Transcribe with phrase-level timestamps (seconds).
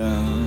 [0.00, 0.39] down.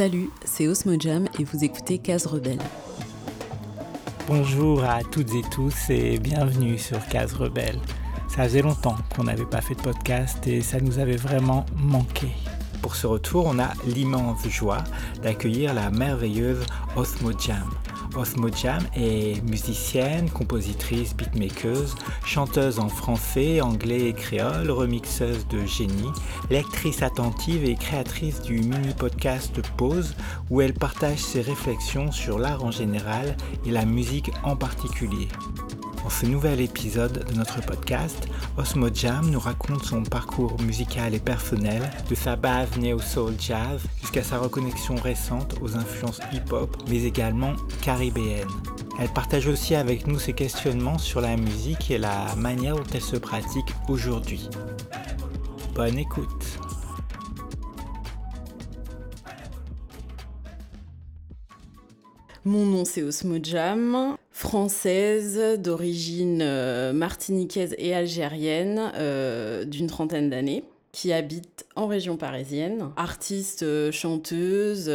[0.00, 2.62] Salut, c'est Osmojam et vous écoutez Case Rebelle.
[4.26, 7.78] Bonjour à toutes et tous et bienvenue sur Case Rebelle.
[8.26, 12.28] Ça faisait longtemps qu'on n'avait pas fait de podcast et ça nous avait vraiment manqué.
[12.80, 14.84] Pour ce retour, on a l'immense joie
[15.22, 16.64] d'accueillir la merveilleuse
[16.96, 17.68] Osmo Jam.
[18.16, 26.10] Osmo Jam est musicienne, compositrice, beatmaker, chanteuse en français, anglais et créole, remixeuse de génie,
[26.50, 30.14] lectrice attentive et créatrice du mini-podcast Pause
[30.50, 35.28] où elle partage ses réflexions sur l'art en général et la musique en particulier.
[36.02, 41.18] Dans ce nouvel épisode de notre podcast, Osmo Jam nous raconte son parcours musical et
[41.18, 47.52] personnel, de sa base néo-soul jazz jusqu'à sa reconnexion récente aux influences hip-hop, mais également
[47.82, 48.48] caribéennes.
[48.98, 53.02] Elle partage aussi avec nous ses questionnements sur la musique et la manière dont elle
[53.02, 54.48] se pratique aujourd'hui.
[55.74, 56.60] Bonne écoute
[62.46, 70.64] Mon nom c'est Osmo Jam française d'origine euh, martiniquaise et algérienne euh, d'une trentaine d'années
[70.90, 72.92] qui habite en région parisienne.
[72.96, 74.90] Artiste, euh, chanteuse,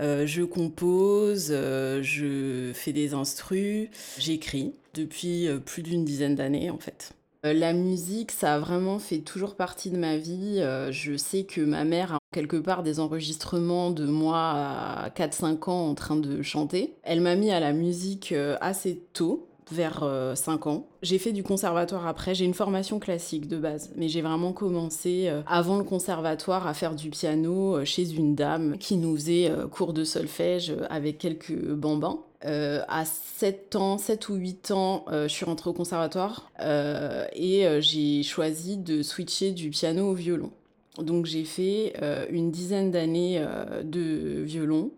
[0.00, 7.12] je compose, je fais des instrus, j'écris depuis plus d'une dizaine d'années en fait.
[7.44, 10.64] La musique, ça a vraiment fait toujours partie de ma vie.
[10.90, 15.88] Je sais que ma mère a quelque part des enregistrements de moi à 4-5 ans
[15.88, 16.94] en train de chanter.
[17.02, 20.00] Elle m'a mis à la musique euh, assez tôt, vers
[20.34, 20.86] 5 euh, ans.
[21.02, 25.28] J'ai fait du conservatoire après, j'ai une formation classique de base, mais j'ai vraiment commencé
[25.28, 29.92] euh, avant le conservatoire à faire du piano chez une dame qui nous faisait cours
[29.92, 32.20] de solfège avec quelques bambins.
[32.44, 38.76] À 7 ans, 7 ou 8 ans, je suis rentrée au conservatoire et j'ai choisi
[38.76, 40.50] de switcher du piano au violon.
[40.98, 44.92] Donc j'ai fait euh, une dizaine d'années euh, de violon.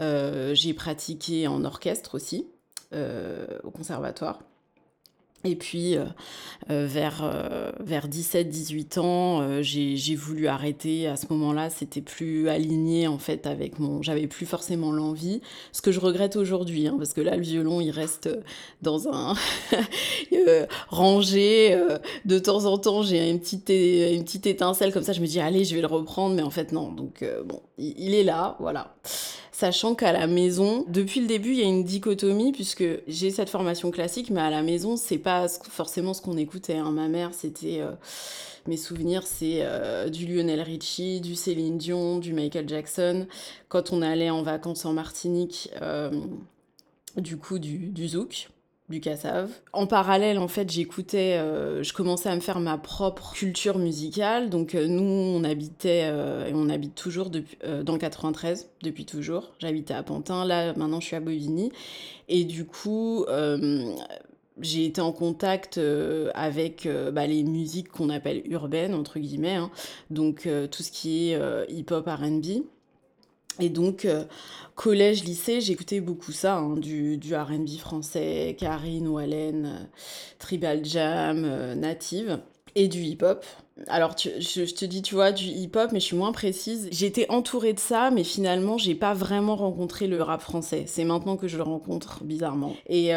[0.00, 2.46] Euh, j'ai pratiqué en orchestre aussi
[3.64, 4.40] au conservatoire.
[5.44, 6.04] Et puis, euh,
[6.70, 11.08] euh, vers, euh, vers 17-18 ans, j'ai voulu arrêter.
[11.08, 14.02] À ce moment-là, c'était plus aligné, en fait, avec mon...
[14.02, 15.40] J'avais plus forcément l'envie.
[15.72, 18.28] Ce que je regrette aujourd'hui, hein, parce que là, le violon, il reste
[18.82, 19.34] dans un...
[20.88, 21.76] rangé.
[22.24, 25.12] de temps en temps, j'ai une petite, une petite étincelle comme ça.
[25.12, 26.36] Je me dis, allez, je vais le reprendre.
[26.36, 26.92] Mais en fait, non.
[26.92, 28.94] Donc, bon, il est là, voilà
[29.62, 33.48] sachant qu'à la maison, depuis le début, il y a une dichotomie puisque j'ai cette
[33.48, 36.78] formation classique, mais à la maison, c'est pas forcément ce qu'on écoutait.
[36.78, 36.90] Hein.
[36.90, 37.92] Ma mère, c'était euh,
[38.66, 43.28] mes souvenirs, c'est euh, du Lionel Richie, du Céline Dion, du Michael Jackson.
[43.68, 46.10] Quand on allait en vacances en Martinique, euh,
[47.16, 48.48] du coup, du, du zouk
[48.92, 49.50] du Cassav.
[49.72, 54.50] En parallèle, en fait, j'écoutais, euh, je commençais à me faire ma propre culture musicale.
[54.50, 59.04] Donc, euh, nous, on habitait, euh, et on habite toujours depuis, dans le 93, depuis
[59.04, 59.50] toujours.
[59.58, 61.72] J'habitais à Pantin, là, maintenant, je suis à Bobigny.
[62.28, 63.26] Et du coup,
[64.60, 65.80] j'ai été en contact
[66.34, 69.56] avec bah, les musiques qu'on appelle urbaines, entre guillemets.
[69.56, 69.70] Hein.
[70.10, 71.38] Donc, tout ce qui est
[71.68, 72.62] hip-hop, RB.
[73.60, 74.24] Et donc, euh,
[74.74, 79.84] collège, lycée, j'écoutais beaucoup ça, hein, du, RB français, Karine, Wallen, euh,
[80.38, 82.40] Tribal Jam, euh, Native,
[82.74, 83.44] et du hip-hop.
[83.88, 86.88] Alors, je, te dis, tu vois, du hip-hop, mais je suis moins précise.
[86.92, 90.84] J'étais entourée de ça, mais finalement, j'ai pas vraiment rencontré le rap français.
[90.86, 92.74] C'est maintenant que je le rencontre, bizarrement.
[92.88, 93.12] Et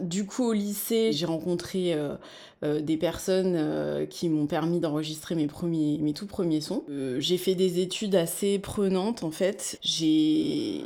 [0.00, 1.96] du coup, au lycée, j'ai rencontré
[2.64, 6.84] euh, des personnes euh, qui m'ont permis d'enregistrer mes, premiers, mes tout premiers sons.
[6.88, 9.78] Euh, j'ai fait des études assez prenantes en fait.
[9.82, 10.84] J'ai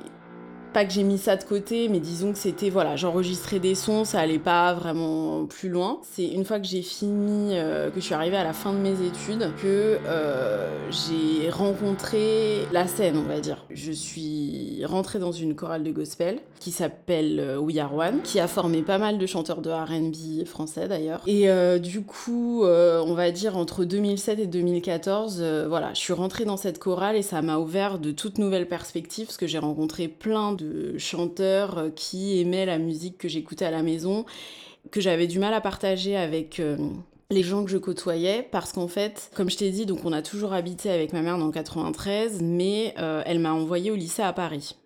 [0.72, 4.04] pas que j'ai mis ça de côté, mais disons que c'était, voilà, j'enregistrais des sons,
[4.04, 6.00] ça allait pas vraiment plus loin.
[6.02, 8.78] C'est une fois que j'ai fini, euh, que je suis arrivée à la fin de
[8.78, 13.64] mes études, que euh, j'ai rencontré la scène, on va dire.
[13.70, 18.40] Je suis rentrée dans une chorale de gospel qui s'appelle euh, We Are One, qui
[18.40, 21.22] a formé pas mal de chanteurs de RB français d'ailleurs.
[21.26, 21.48] Et
[21.80, 26.78] du coup, on va dire entre 2007 et 2014, voilà, je suis rentrée dans cette
[26.78, 30.98] chorale et ça m'a ouvert de toutes nouvelles perspectives parce que j'ai rencontré plein de
[30.98, 34.26] chanteurs euh, qui aimaient la musique que j'écoutais à la maison,
[34.90, 36.76] que j'avais du mal à partager avec euh,
[37.30, 40.22] les gens que je côtoyais parce qu'en fait, comme je t'ai dit, donc on a
[40.22, 44.32] toujours habité avec ma mère dans 93, mais euh, elle m'a envoyé au lycée à
[44.32, 44.76] Paris.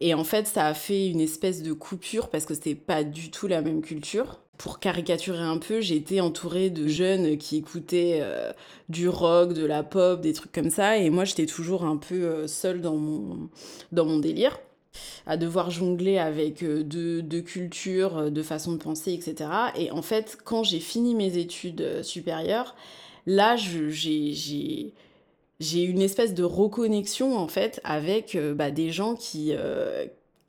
[0.00, 3.30] Et en fait, ça a fait une espèce de coupure parce que c'était pas du
[3.30, 4.40] tout la même culture.
[4.58, 8.22] Pour caricaturer un peu, j'ai été entourée de jeunes qui écoutaient
[8.88, 12.46] du rock, de la pop, des trucs comme ça, et moi j'étais toujours un peu
[12.46, 13.48] seule dans mon,
[13.90, 14.58] dans mon délire
[15.26, 19.50] à devoir jongler avec euh, deux, cultures, euh, de façon de penser, etc.
[19.76, 22.74] Et en fait, quand j'ai fini mes études euh, supérieures,
[23.26, 24.92] là, j'ai
[25.60, 29.54] j'ai une espèce de reconnexion en fait avec bah, des gens qui,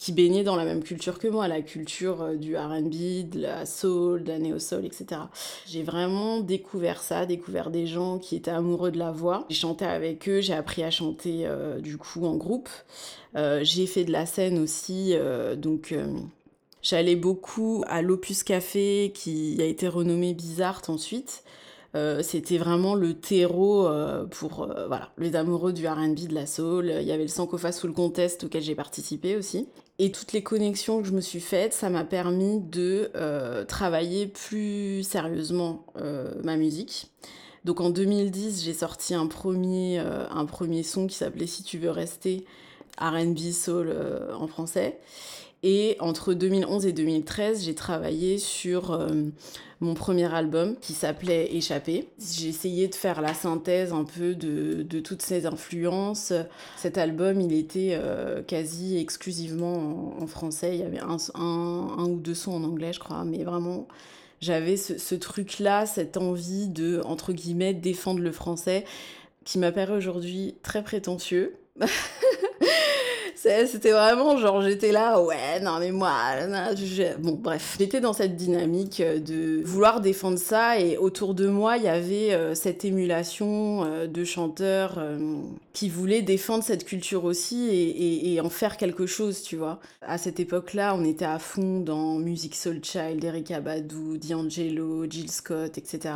[0.04, 4.24] qui baignaient dans la même culture que moi, la culture du RB, de la soul,
[4.24, 5.22] de la néo-soul, etc.
[5.66, 9.46] J'ai vraiment découvert ça, découvert des gens qui étaient amoureux de la voix.
[9.50, 11.48] J'ai chanté avec eux, j'ai appris à chanter
[11.82, 12.70] du coup en groupe.
[13.36, 16.06] Euh, j'ai fait de la scène aussi, euh, donc euh,
[16.82, 21.44] j'allais beaucoup à l'Opus Café qui a été renommé Bizarre ensuite.
[22.22, 23.88] C'était vraiment le terreau
[24.32, 26.92] pour voilà, les amoureux du RB, de la soul.
[27.00, 29.68] Il y avait le Sankofa Soul Contest auquel j'ai participé aussi.
[30.00, 33.12] Et toutes les connexions que je me suis faites, ça m'a permis de
[33.68, 35.86] travailler plus sérieusement
[36.44, 37.12] ma musique.
[37.64, 41.92] Donc en 2010, j'ai sorti un premier, un premier son qui s'appelait Si tu veux
[41.92, 42.46] rester,
[43.00, 45.00] RB soul euh, en français.
[45.64, 49.08] Et entre 2011 et 2013, j'ai travaillé sur euh,
[49.80, 52.10] mon premier album qui s'appelait Échappé.
[52.20, 56.34] J'ai essayé de faire la synthèse un peu de, toutes ces influences.
[56.76, 60.76] Cet album, il était euh, quasi exclusivement en, français.
[60.76, 63.88] Il y avait un, un, ou deux sons en anglais, je crois, mais vraiment,
[64.42, 68.84] j'avais ce, ce truc-là, cette envie de, entre guillemets, défendre le français
[69.46, 71.56] qui m'apparaît aujourd'hui très prétentieux.
[73.44, 76.14] C'était vraiment genre, j'étais là, ouais, non mais moi,
[77.20, 81.84] bon bref, j'étais dans cette dynamique de vouloir défendre ça et autour de moi, il
[81.84, 85.42] y avait euh, cette émulation euh, de chanteurs euh,
[85.74, 89.82] qui voulaient défendre cette culture aussi et, en faire quelque chose, tu vois.
[90.02, 95.30] À cette époque-là, on était à fond dans Music Soul Child, Erika Badu, D'Angelo, Jill
[95.30, 96.14] Scott, etc.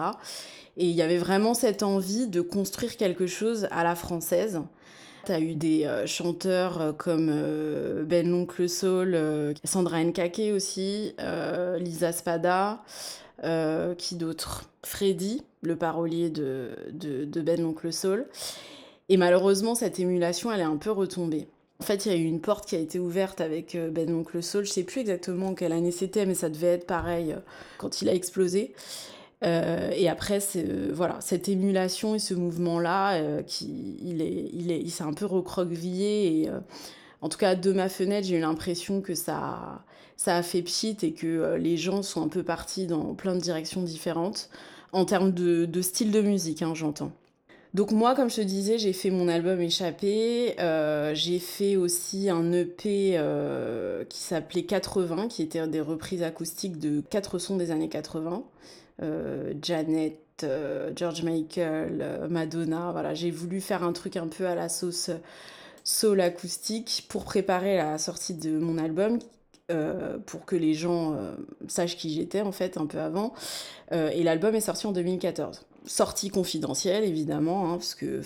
[0.77, 4.61] Et il y avait vraiment cette envie de construire quelque chose à la française
[5.27, 9.19] T'as eu des euh, chanteurs euh, comme euh, Ben L'Oncle Soul,
[9.65, 11.13] Sandra Nkake aussi,
[11.79, 12.81] Lisa Spada,
[13.97, 14.69] qui d'autre?
[14.85, 18.25] Freddy, le parolier de, de, de Ben L'Oncle Soul.
[19.09, 21.49] Et malheureusement, cette émulation, elle est un peu retombée.
[21.81, 24.41] En fait, il y a eu une porte qui a été ouverte avec Ben Oncle
[24.41, 24.65] Soul.
[24.65, 27.35] Je sais plus exactement quelle année c'était, mais ça devait être pareil
[27.79, 28.73] quand il a explosé.
[29.43, 34.71] Euh, et après, euh, voilà, cette émulation et ce mouvement-là, euh, qui, il, est, il,
[34.71, 36.41] est, il s'est un peu recroquevillé.
[36.41, 36.49] Et
[37.21, 39.83] en tout cas, de ma fenêtre, j'ai eu l'impression que ça,
[40.15, 43.41] ça a fait pchit et que les gens sont un peu partis dans plein de
[43.41, 44.49] directions différentes
[44.91, 47.11] en termes de, style de musique, hein, j'entends.
[47.73, 50.55] Donc moi, comme je te disais, j'ai fait mon album Échappé.
[51.13, 53.19] j'ai fait aussi un EP
[54.09, 58.43] qui s'appelait 80, qui était des reprises acoustiques de quatre sons des années 80.
[59.03, 62.91] Euh, Janet, euh, George Michael, euh, Madonna.
[62.91, 65.11] Voilà, j'ai voulu faire un truc un peu à la sauce
[65.83, 69.19] soul acoustique pour préparer la sortie de mon album.
[70.25, 71.17] pour que les gens
[71.67, 73.33] sachent qui j'étais en fait un peu avant.
[73.91, 78.21] et l'album est sorti en 2014 sortie confidentielle évidemment, hein, parce que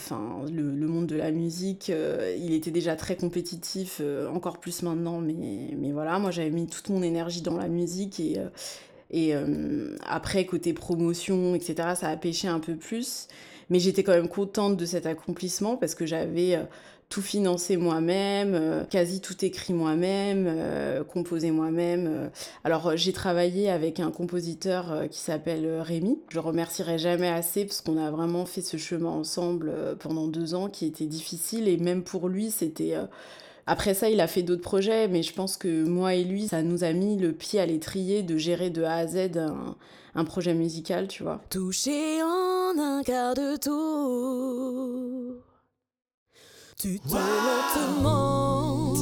[0.52, 1.92] le, le, monde de la musique,
[2.38, 4.02] il était déjà très compétitif,
[4.32, 8.20] encore plus maintenant, mais, mais voilà, moi j'avais mis toute mon énergie dans la musique
[8.20, 8.40] et,
[9.12, 13.28] et euh, après, côté promotion, etc., ça a pêché un peu plus.
[13.70, 16.64] Mais j'étais quand même contente de cet accomplissement parce que j'avais euh,
[17.08, 20.50] tout financé moi-même, euh, quasi tout écrit moi-même,
[21.10, 22.32] composé moi-même.
[22.64, 26.20] Alors j'ai travaillé avec un compositeur qui s'appelle Rémi.
[26.30, 30.70] Je remercierai jamais assez parce qu'on a vraiment fait ce chemin ensemble pendant deux ans
[30.70, 32.96] qui était difficile et même pour lui c'était
[33.68, 36.64] après ça, il a fait d'autres projets, mais je pense que moi et lui, ça
[36.64, 39.32] nous a mis le pied à l'étrier de gérer de A à Z
[40.16, 41.42] un, projet musical, tu vois.
[41.50, 45.36] Touché en un quart de tour,
[46.78, 48.94] tu te lentement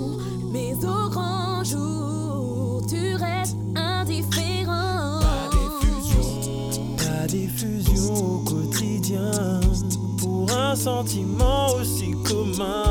[0.51, 5.21] Mais au grand jour, tu restes indifférent.
[7.05, 9.61] La diffusion au quotidien
[10.19, 12.88] pour un sentiment aussi commun.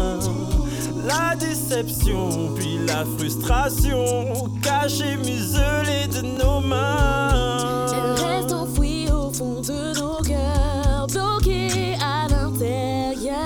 [1.39, 7.87] Déception, puis la frustration, cachée, muselée de nos mains.
[7.93, 13.45] Elle reste enfouie au fond de nos cœurs, bloquée à l'intérieur.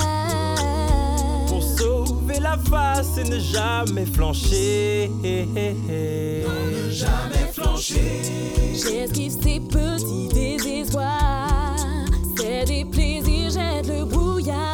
[1.48, 5.10] Pour sauver la face et ne jamais flancher.
[8.72, 11.76] J'esquive ces petits désespoirs.
[12.36, 14.71] C'est des plaisirs, jette le brouillard.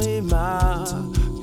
[0.00, 0.82] Et ma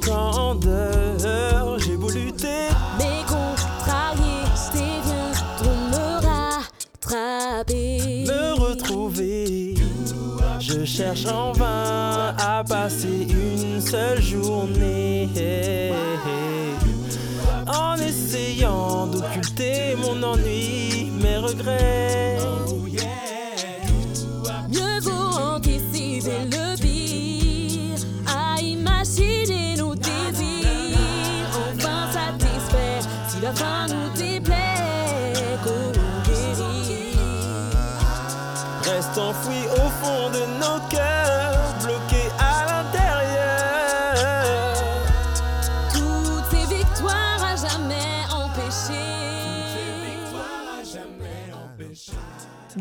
[0.03, 2.67] candeur, j'ai beau lutter.
[2.97, 8.25] Mais contrarié, c'est bien de me rattraper.
[8.27, 9.75] me retrouver.
[10.59, 15.29] Je cherche en vain à passer une seule journée.
[17.67, 22.37] En essayant d'occulter mon ennui, mes regrets.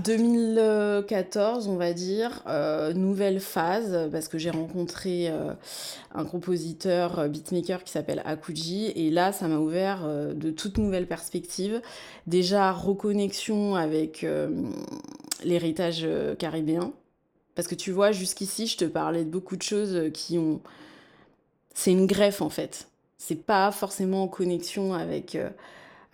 [0.05, 5.55] 2014, on va dire, euh, nouvelle phase, parce que j'ai rencontré euh,
[6.15, 11.07] un compositeur euh, beatmaker qui s'appelle Akuji, et là, ça m'a ouvert de toutes nouvelles
[11.07, 11.81] perspectives.
[12.27, 14.27] Déjà, reconnexion avec
[15.43, 16.07] l'héritage
[16.39, 16.93] caribéen,
[17.55, 20.61] parce que tu vois, jusqu'ici, je te parlais de beaucoup de choses qui ont...
[21.75, 22.89] C'est une greffe, en fait.
[23.19, 25.39] C'est pas forcément en connexion avec...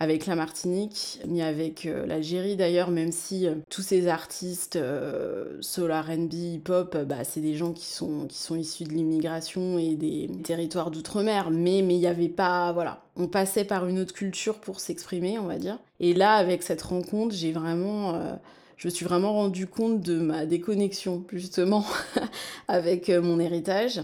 [0.01, 5.57] avec la Martinique, ni avec euh, l'Algérie d'ailleurs, même si euh, tous ces artistes euh,
[5.61, 9.93] soul R&B, hip-hop, bah, c'est des gens qui sont, qui sont issus de l'immigration et
[9.93, 14.15] des territoires d'outre-mer, mais mais il n'y avait pas, voilà, on passait par une autre
[14.15, 15.77] culture pour s'exprimer, on va dire.
[15.99, 18.39] Et là, avec cette rencontre, j'ai vraiment,
[18.77, 21.85] je me suis vraiment rendu compte de ma déconnexion justement
[22.67, 24.01] avec mon héritage.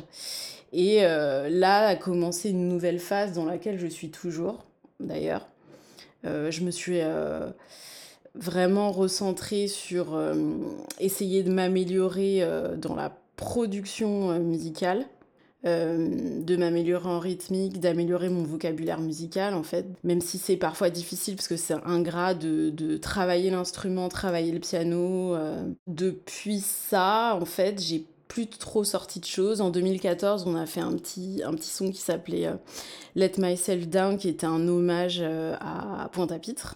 [0.74, 4.64] Et là a commencé une nouvelle phase dans laquelle je suis toujours,
[5.00, 5.48] d'ailleurs.
[6.26, 7.50] Euh, je me suis euh,
[8.36, 10.34] vraiment recentrée sur euh,
[11.00, 12.44] essayer de m'améliorer
[12.78, 15.06] dans la production musicale,
[15.64, 21.36] de m'améliorer en rythmique, d'améliorer mon vocabulaire musical en fait, même si c'est parfois difficile
[21.36, 25.36] parce que c'est ingrat de, de travailler l'instrument, travailler le piano.
[25.86, 29.62] Depuis ça, en fait, j'ai plus trop sorti de choses.
[29.62, 32.56] En 2014, on a fait un petit, un petit son qui s'appelait euh,
[33.16, 36.76] Let Myself Down, qui était un hommage euh, à Pointe-à-Pitre.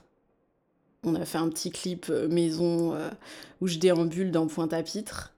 [1.04, 2.96] On a fait un petit clip euh, maison
[3.60, 5.34] où je déambule dans Pointe-à-Pitre.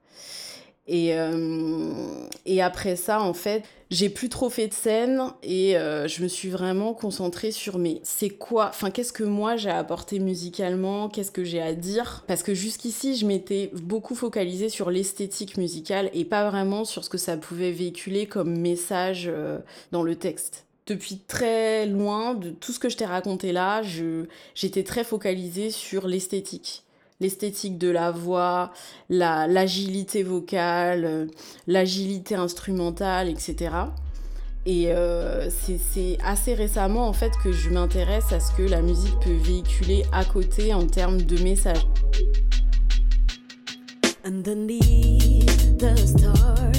[0.87, 1.93] Et, euh,
[2.45, 6.27] et après ça, en fait, j'ai plus trop fait de scène et euh, je me
[6.27, 11.31] suis vraiment concentrée sur mais c'est quoi, enfin qu'est-ce que moi j'ai apporté musicalement, qu'est-ce
[11.31, 12.25] que j'ai à dire?
[12.27, 17.09] Parce que jusqu'ici, je m'étais beaucoup focalisée sur l'esthétique musicale et pas vraiment sur ce
[17.09, 19.59] que ça pouvait véhiculer comme message euh,
[19.91, 20.65] dans le texte.
[20.85, 23.81] Depuis très loin de tout ce que je t'ai raconté là,
[24.53, 26.82] j'étais très focalisée sur l'esthétique
[27.19, 28.71] l'esthétique de la voix,
[29.09, 31.25] la, l'agilité vocale, euh,
[31.67, 33.71] l'agilité instrumentale, etc.
[34.65, 39.19] Et euh, c'est, assez récemment en fait que je m'intéresse à ce que la musique
[39.19, 41.85] peut véhiculer à côté en termes de message.
[44.23, 46.72] Underneath the stars,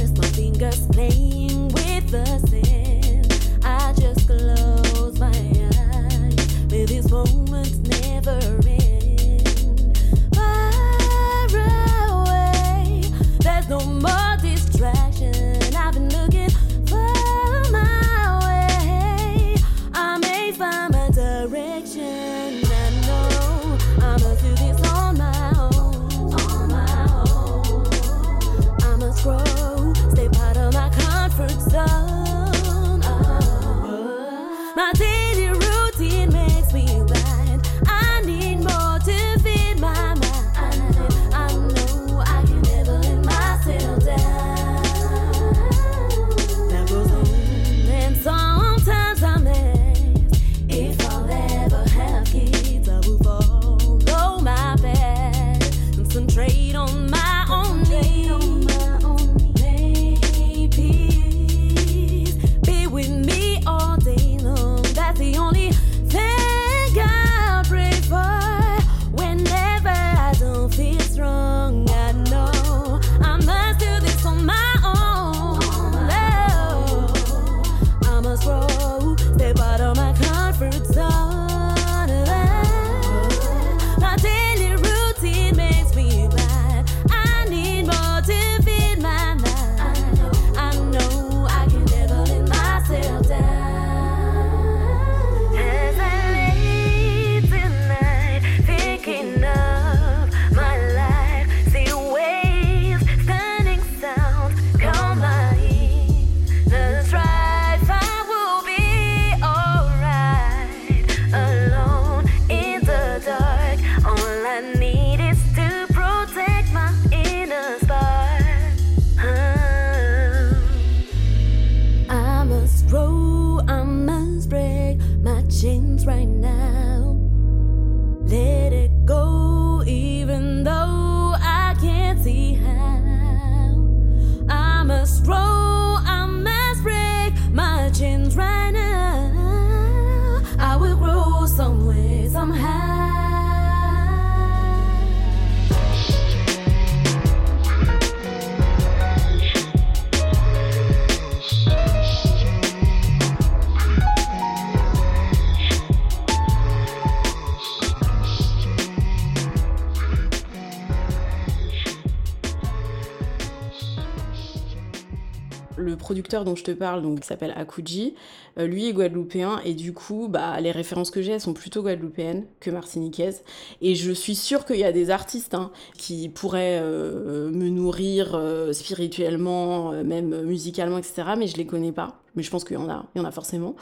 [166.43, 168.15] Dont je te parle, donc, qui s'appelle Akuji,
[168.59, 172.47] euh, lui est guadeloupéen et du coup, bah, les références que j'ai, sont plutôt guadeloupéennes
[172.59, 173.45] que martiniquaises.
[173.81, 178.35] Et je suis sûre qu'il y a des artistes hein, qui pourraient euh, me nourrir
[178.35, 181.35] euh, spirituellement, même musicalement, etc.
[181.39, 182.21] Mais je les connais pas.
[182.35, 183.77] Mais je pense qu'il y en a, il y en a forcément.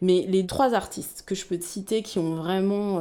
[0.00, 3.00] Mais les trois artistes que je peux te citer qui ont vraiment,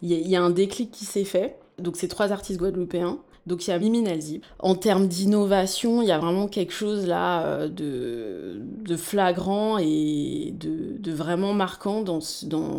[0.00, 1.58] il y, y a un déclic qui s'est fait.
[1.78, 3.18] Donc ces trois artistes guadeloupéens.
[3.46, 4.42] Donc il y a Mimi Nelzib.
[4.58, 11.12] En termes d'innovation, il y a vraiment quelque chose là euh, de, flagrant et de,
[11.12, 12.20] vraiment marquant dans,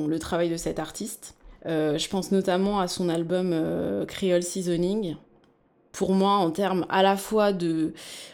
[0.08, 1.36] le travail de cet artiste.
[1.68, 5.16] Euh, je pense notamment à son album euh, Creole Seasoning.
[5.92, 7.94] Pour moi, en termes à la fois de,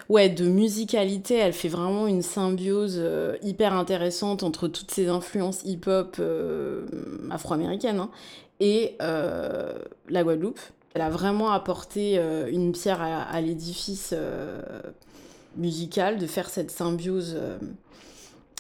[0.09, 3.00] ouais, de musicalité, elle fait vraiment une symbiose
[3.44, 6.87] hyper intéressante entre toutes ces influences hip-hop euh,
[7.29, 8.09] afro-américaines hein,
[8.59, 10.59] et la Guadeloupe.
[10.93, 14.61] Elle a vraiment apporté euh, une pierre à, l'édifice euh,
[15.55, 17.57] musical, de faire cette symbiose euh,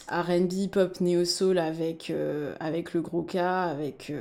[0.09, 2.11] R&B, pop, néo-soul avec,
[2.59, 4.13] avec le gros K, avec,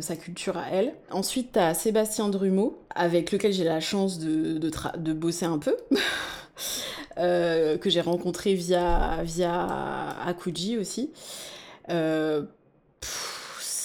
[0.00, 0.94] sa culture à elle.
[1.10, 5.76] Ensuite, tu as Sébastien Drumeau, avec lequel j'ai la chance de, bosser un peu,
[7.16, 11.10] que j'ai rencontré via, via Akuji aussi.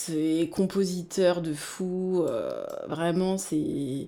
[0.05, 4.07] C'est compositeur de fou, euh, vraiment, c'est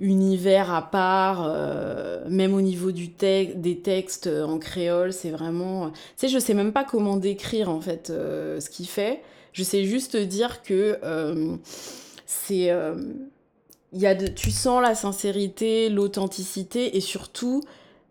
[0.00, 5.90] univers à part, euh, même au niveau des textes euh, en créole, c'est vraiment...
[5.90, 9.22] Tu sais, je sais même pas comment décrire en fait ce qu'il fait.
[9.52, 10.98] Je sais juste dire que
[12.26, 12.70] c'est...
[13.92, 17.62] il y a de, tu sens la sincérité, l'authenticité et surtout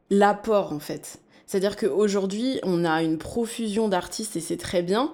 [0.10, 1.20] l'apport en fait.
[1.48, 5.14] C'est-à-dire qu'aujourd'hui, on a une profusion d'artistes et c'est très bien,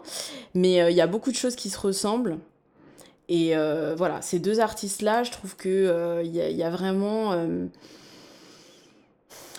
[0.56, 2.40] mais euh, il y a beaucoup de choses qui se ressemblent.
[3.30, 7.34] Et euh, voilà, ces deux artistes-là, je trouve que euh, y, a- vraiment...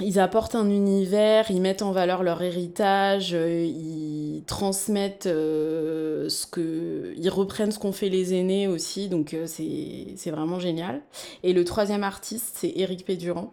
[0.01, 7.15] ils apportent un univers, ils mettent en valeur leur héritage, ils transmettent ce que...
[7.17, 11.01] Ils reprennent ce qu'ont fait les aînés aussi, donc c'est c'est vraiment génial.
[11.45, 13.53] Et le troisième artiste, c'est Éric Pédurand.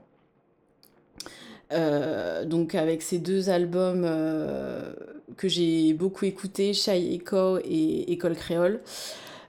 [1.73, 4.93] Euh, donc avec ces deux albums euh,
[5.37, 8.81] que j'ai beaucoup écoutés, Shy Echo et École Créole,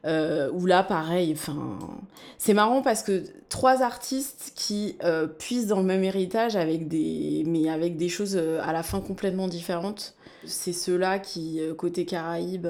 [0.05, 1.37] euh, où là pareil,
[2.39, 4.97] c'est marrant parce que trois artistes qui
[5.39, 9.49] puissent dans le même héritage avec des, mais avec des choses à la fin complètement
[9.49, 10.15] différentes.
[10.45, 12.69] C'est ceux-là qui, côté Caraïbes,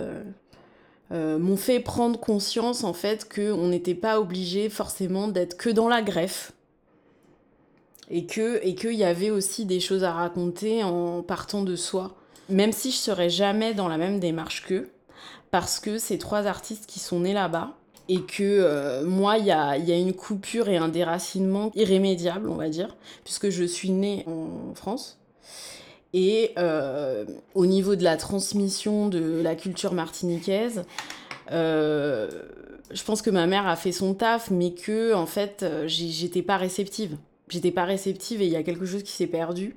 [1.11, 6.03] m'ont fait prendre conscience en fait qu'on n'était pas obligé forcément d'être que dans la
[6.03, 6.53] greffe
[8.13, 12.15] et que et qu'il y avait aussi des choses à raconter en partant de soi.
[12.49, 14.91] Même si je serais jamais dans la même démarche qu'eux
[15.51, 17.77] parce que c'est trois artistes qui sont nés là-bas
[18.09, 22.49] et que euh, moi il y a, y a une coupure et un déracinement irrémédiable
[22.51, 25.19] on va dire puisque je suis née en France.
[26.15, 30.85] Et euh, au niveau de la transmission de la culture martiniquaise
[31.51, 32.29] euh,
[32.91, 36.59] je pense que ma mère a fait son taf mais que en fait j'étais pas
[36.59, 37.17] réceptive
[37.53, 39.77] j'étais pas réceptive et il y a quelque chose qui s'est perdu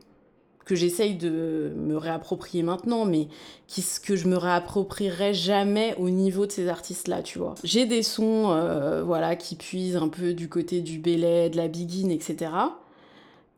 [0.65, 3.27] que j'essaye de me réapproprier maintenant, mais
[3.67, 7.53] qui, que je me réapproprierai jamais au niveau de ces artistes-là, tu vois.
[7.63, 11.67] J'ai des sons, euh, voilà, qui puisent un peu du côté du Belay, de la
[11.67, 12.51] Biguine, etc.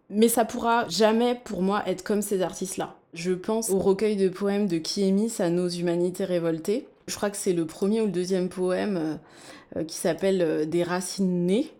[0.10, 2.96] Mais ça pourra jamais, pour moi, être comme ces artistes-là.
[3.14, 6.88] Je pense au recueil de poèmes de Kiemi, à nos humanités révoltées.
[7.08, 9.16] Je crois que c'est le premier ou le deuxième poème euh,
[9.78, 11.72] euh, qui s'appelle Des racines nées,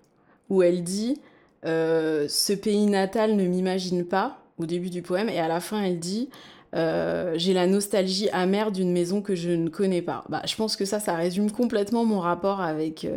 [0.50, 1.20] où elle dit
[1.66, 5.82] euh, Ce pays natal ne m'imagine pas, au début du poème, et à la fin,
[5.84, 6.30] elle dit
[6.76, 10.24] euh, J'ai la nostalgie amère d'une maison que je ne connais pas.
[10.30, 13.08] Bah, je pense que ça, ça résume complètement mon rapport avec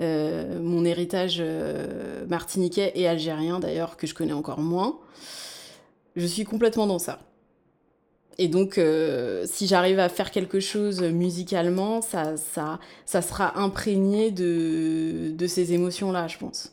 [0.00, 1.42] euh, mon héritage
[2.28, 4.98] martiniquais et algérien, d'ailleurs, que je connais encore moins.
[6.16, 7.20] Je suis complètement dans ça.
[8.40, 8.80] Et donc,
[9.46, 15.72] si j'arrive à faire quelque chose musicalement, ça, ça, ça sera imprégné de, de ces
[15.72, 16.72] émotions-là, je pense.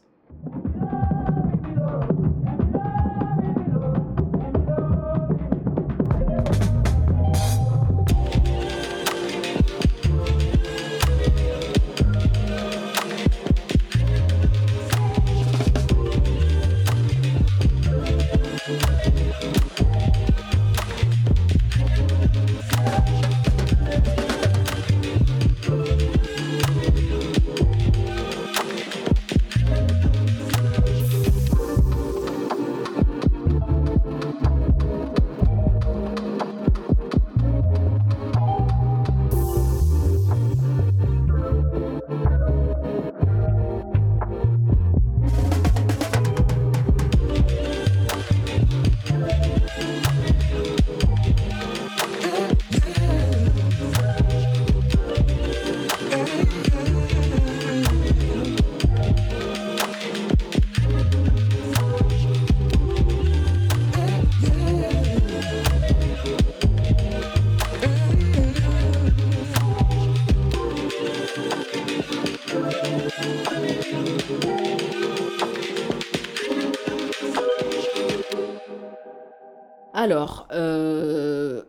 [80.06, 81.64] Alors, euh,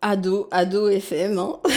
[0.00, 1.36] ado, ado FM.
[1.38, 1.58] hein.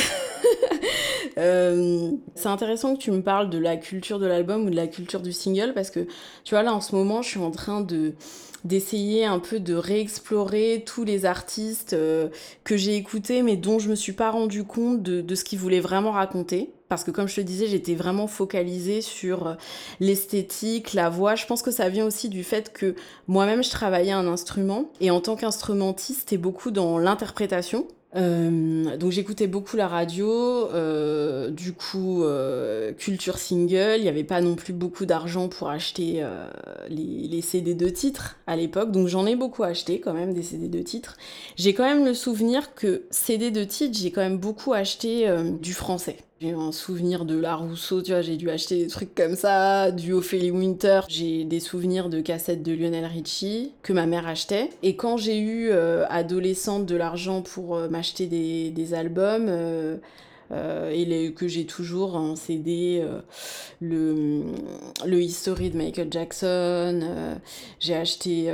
[1.39, 4.87] Euh, c'est intéressant que tu me parles de la culture de l'album ou de la
[4.87, 6.07] culture du single parce que
[6.43, 8.15] tu vois là en ce moment je suis en train de
[8.63, 12.29] d'essayer un peu de réexplorer tous les artistes euh,
[12.63, 15.79] que j'ai écoutés mais dont je me suis pas rendu compte de ce qu'ils voulaient
[15.79, 19.53] vraiment raconter parce que comme je te disais j'étais vraiment focalisée sur euh,
[19.99, 22.95] l'esthétique la voix je pense que ça vient aussi du fait que
[23.27, 29.11] moi-même je travaillais un instrument et en tant qu'instrumentiste c'était beaucoup dans l'interprétation euh, donc
[29.11, 32.23] j'écoutais beaucoup la radio, euh, du coup
[32.97, 36.25] culture single, il n'y avait pas non plus beaucoup d'argent pour acheter
[36.89, 40.41] les, les CD de titres à l'époque, donc j'en ai beaucoup acheté quand même des
[40.41, 41.17] CD de titres.
[41.57, 45.29] J'ai quand même le souvenir que CD de titres, j'ai quand même beaucoup acheté
[45.61, 46.17] du français.
[46.39, 49.89] J'ai un souvenir de La Rousseau, tu vois, j'ai dû acheter des trucs comme ça,
[49.89, 51.01] du Ophélie Winter.
[51.07, 54.69] J'ai des souvenirs de cassettes de Lionel Richie que ma mère achetait.
[54.83, 59.97] Et quand j'ai eu, euh, adolescente, de l'argent pour euh, m'acheter des, albums, euh,
[60.51, 63.19] euh, et les- que j'ai toujours en CD, euh,
[63.81, 64.43] le,
[65.05, 66.47] le History de Michael Jackson,
[67.03, 67.35] euh,
[67.79, 68.51] j'ai acheté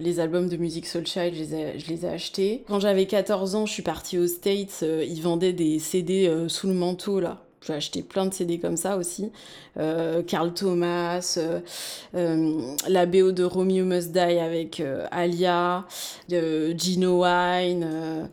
[0.00, 2.64] les albums de Music Soul Child, je les ai, je les ai achetés.
[2.68, 6.74] Quand j'avais 14 ans, je suis partie aux States, ils vendaient des CD sous le
[6.74, 7.42] manteau là.
[7.66, 9.30] J'ai acheté plein de CD comme ça aussi.
[9.76, 11.38] Carl Thomas,
[12.14, 15.84] la BO de Romeo Must Die avec Alia,
[16.28, 18.28] Gino Wine.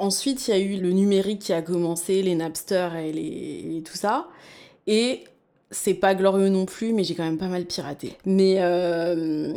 [0.00, 3.98] Ensuite, il y a eu le numérique qui a commencé, les Napster et, les, tout
[3.98, 4.28] ça.
[4.86, 5.24] Et
[5.70, 8.14] c'est pas glorieux non plus, mais j'ai quand même pas mal piraté.
[8.24, 9.52] Mais euh,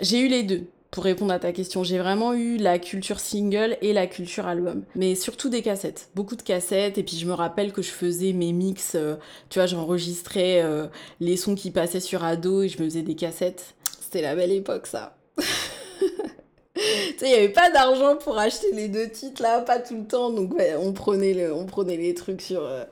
[0.00, 0.64] j'ai eu les deux.
[0.90, 4.82] Pour répondre à ta question, j'ai vraiment eu la culture single et la culture album.
[4.96, 6.08] Mais surtout des cassettes.
[6.16, 6.98] Beaucoup de cassettes.
[6.98, 8.96] Et puis je me rappelle que je faisais mes mix.
[8.96, 9.14] euh,
[9.48, 10.88] tu vois, j'enregistrais euh,
[11.20, 13.76] les sons qui passaient sur Ado et je me faisais des cassettes.
[14.00, 15.16] C'était la belle époque, ça.
[16.76, 20.30] Il n'y avait pas d'argent pour acheter les deux titres là, pas tout le temps.
[20.30, 22.84] Donc on prenait, le, on prenait les trucs sur, euh,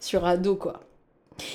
[0.00, 0.80] sur Ado, quoi.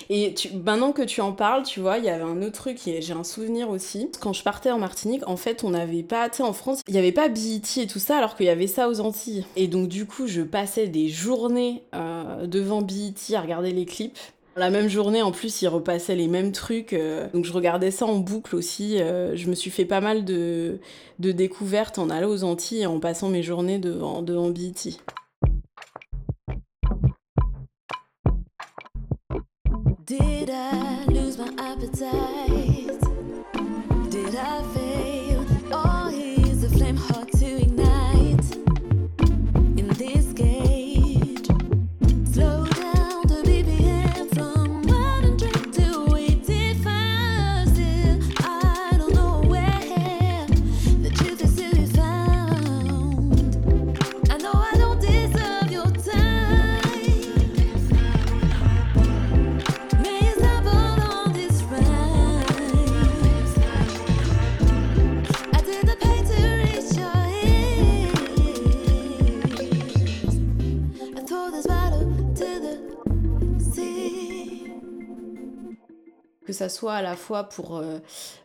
[0.10, 3.14] Et maintenant que tu en parles, tu vois, il y avait un autre truc, j'ai
[3.14, 4.12] un souvenir aussi.
[4.20, 6.94] Quand je partais en Martinique, en fait, on n'avait pas, tu sais, en France, il
[6.94, 9.46] n'y avait pas BET et tout ça, alors qu'il y avait ça aux Antilles.
[9.56, 14.20] Et donc, du coup, je passais des journées euh, devant BET à regarder les clips.
[14.58, 16.92] La même journée, en plus, ils repassaient les mêmes trucs.
[16.94, 19.00] euh, donc, je regardais ça en boucle aussi.
[19.00, 20.80] euh, je me suis fait pas mal de,
[21.20, 24.54] découvertes en allant aux Antilles et en passant mes journées devant, devant E.
[30.06, 33.00] Did I lose my appetite?
[34.10, 34.71] Did I
[76.52, 78.00] que ça soit à la fois pour euh,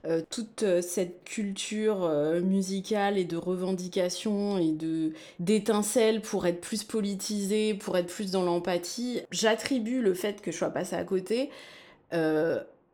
[0.07, 2.09] euh, toute euh, cette culture
[2.41, 8.45] musicale et de revendication et de d'étincelles pour être plus politisée, pour être plus dans
[8.45, 11.51] l'empathie, j'attribue le fait que je sois passée à côté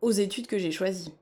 [0.01, 1.13] aux études que j'ai choisies.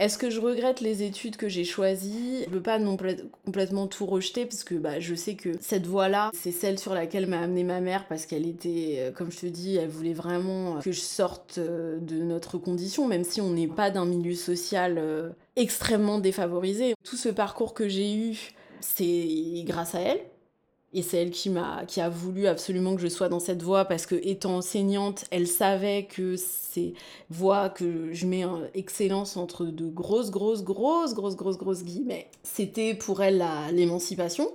[0.00, 2.44] Est-ce que je regrette les études que j'ai choisies?
[2.46, 2.96] Je veux pas non
[3.44, 7.26] complètement tout rejeter parce que bah, je sais que cette voie-là, c'est celle sur laquelle
[7.26, 10.80] m'a amené ma mère parce qu'elle était, euh, comme je te dis, elle voulait vraiment
[10.80, 14.96] que je sorte euh, de notre condition, même si on n'est pas d'un milieu social
[14.96, 16.94] euh, extrêmement défavorisé.
[17.04, 20.20] Tout ce parcours que j'ai eu, c'est grâce à elle.
[20.92, 23.84] Et c'est elle qui m'a qui a voulu absolument que je sois dans cette voie
[23.84, 26.94] parce que étant enseignante, elle savait que ces
[27.30, 32.28] voies que je mets en excellence entre de grosses grosses grosses grosses grosses grosses guillemets,
[32.42, 34.50] c'était pour elle l'émancipation.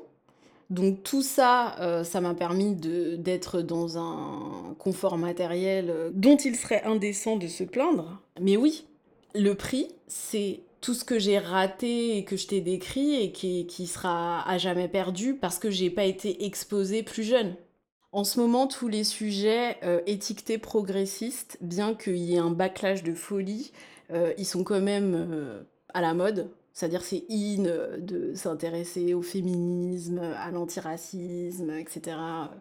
[0.69, 6.37] Donc tout ça, euh, ça m'a permis de d'être dans un confort matériel euh, dont
[6.37, 8.19] il serait indécent de se plaindre.
[8.41, 8.85] Mais oui,
[9.35, 13.87] le prix, c'est tout ce que j'ai raté et que je t'ai décrit et qui,
[13.87, 17.55] sera à jamais perdu parce que j'ai pas été exposée plus jeune.
[18.11, 23.01] En ce moment, tous les sujets euh, étiquetés progressistes, bien qu'il y ait un backlash
[23.01, 23.71] de folie,
[24.11, 25.63] euh, ils sont quand même euh,
[25.95, 26.51] à la mode.
[26.75, 32.17] C'est-à-dire c'est in euh, de s'intéresser au féminisme, à l'antiracisme, etc.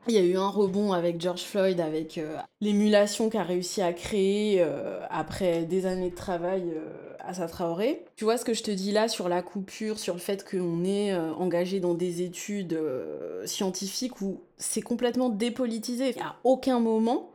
[0.07, 3.93] Il y a eu un rebond avec George Floyd, avec euh, l'émulation qu'a réussi à
[3.93, 8.05] créer euh, après des années de travail euh, Assa Traoré.
[8.15, 10.85] Tu vois ce que je te dis là sur la coupure, sur le fait qu'on
[10.85, 12.79] est engagé dans des études
[13.47, 16.15] scientifiques où c'est complètement dépolitisé.
[16.21, 17.31] À aucun moment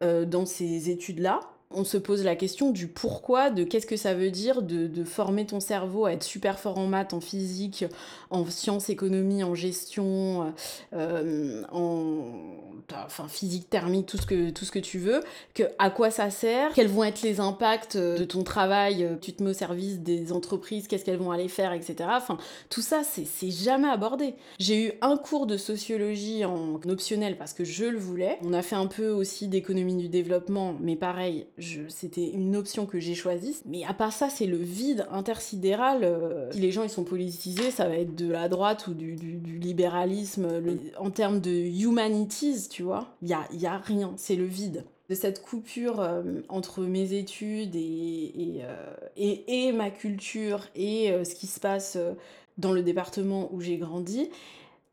[0.00, 1.40] dans ces études-là,
[1.74, 5.46] on se pose la question du pourquoi, de qu'est-ce que ça veut dire de, former
[5.46, 7.84] ton cerveau à être super fort en maths, en physique,
[8.30, 10.52] en sciences, économie, en gestion,
[10.94, 12.24] euh, en
[13.06, 15.20] enfin, physique thermique, tout ce, que, tout ce que tu veux,
[15.54, 19.32] que, à quoi ça sert, quels vont être les impacts de ton travail, euh, tu
[19.32, 22.08] te mets au service des entreprises, qu'est-ce qu'elles vont aller faire, etc.
[22.12, 22.38] Enfin,
[22.70, 24.34] tout ça, c'est jamais abordé.
[24.58, 28.38] J'ai eu un cours de sociologie en optionnel parce que je le voulais.
[28.42, 31.46] On a fait un peu aussi d'économie du développement, mais pareil,
[31.88, 33.56] c'était une option que j'ai choisie.
[33.66, 36.00] Mais à part ça, c'est le vide intersidéral.
[36.04, 39.14] euh, si les gens ils sont politisés, ça va être de la droite ou du,
[39.16, 40.48] du- libéralisme.
[40.98, 44.84] En termes de humanities, tu vois, il y a, y a rien, c'est le vide
[45.08, 47.78] de cette coupure euh, entre mes études et,
[48.36, 48.94] et, euh,
[49.48, 51.98] et- ma culture et ce qui se passe
[52.58, 54.28] dans le département où j'ai grandi.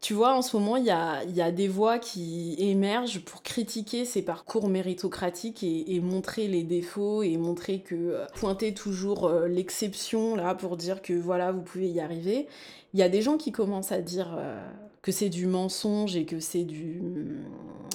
[0.01, 4.21] Tu vois, en ce moment, il y a, des voix qui émergent pour critiquer ces
[4.21, 10.35] parcours méritocratiques et, et montrer les défauts et montrer que euh, pointer toujours euh, l'exception
[10.38, 12.47] là pour dire que voilà, vous pouvez y arriver.
[12.93, 14.57] Il y a des gens qui commencent à dire euh,
[15.01, 17.01] que c'est du mensonge et que c'est du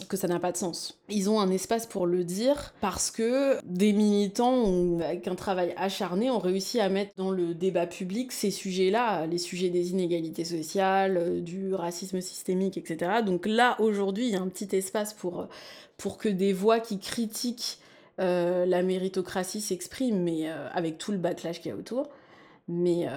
[0.08, 0.98] que ça n'a pas de sens.
[1.08, 6.30] Ils ont un espace pour le dire parce que des militants avec un travail acharné
[6.30, 11.42] ont réussi à mettre dans le débat public ces sujets-là, les sujets des inégalités sociales,
[11.42, 13.22] du racisme systémique, etc.
[13.24, 15.48] Donc là, aujourd'hui, il y a un petit espace pour,
[15.96, 17.78] pour que des voix qui critiquent
[18.20, 22.08] euh, la méritocratie s'expriment, mais euh, avec tout le backlash qu'il y a autour.
[22.68, 23.10] Mais, euh,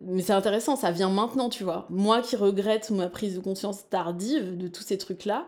[0.00, 1.86] mais c'est intéressant, ça vient maintenant, tu vois.
[1.90, 5.46] Moi qui regrette ma prise de conscience tardive de tous ces trucs-là,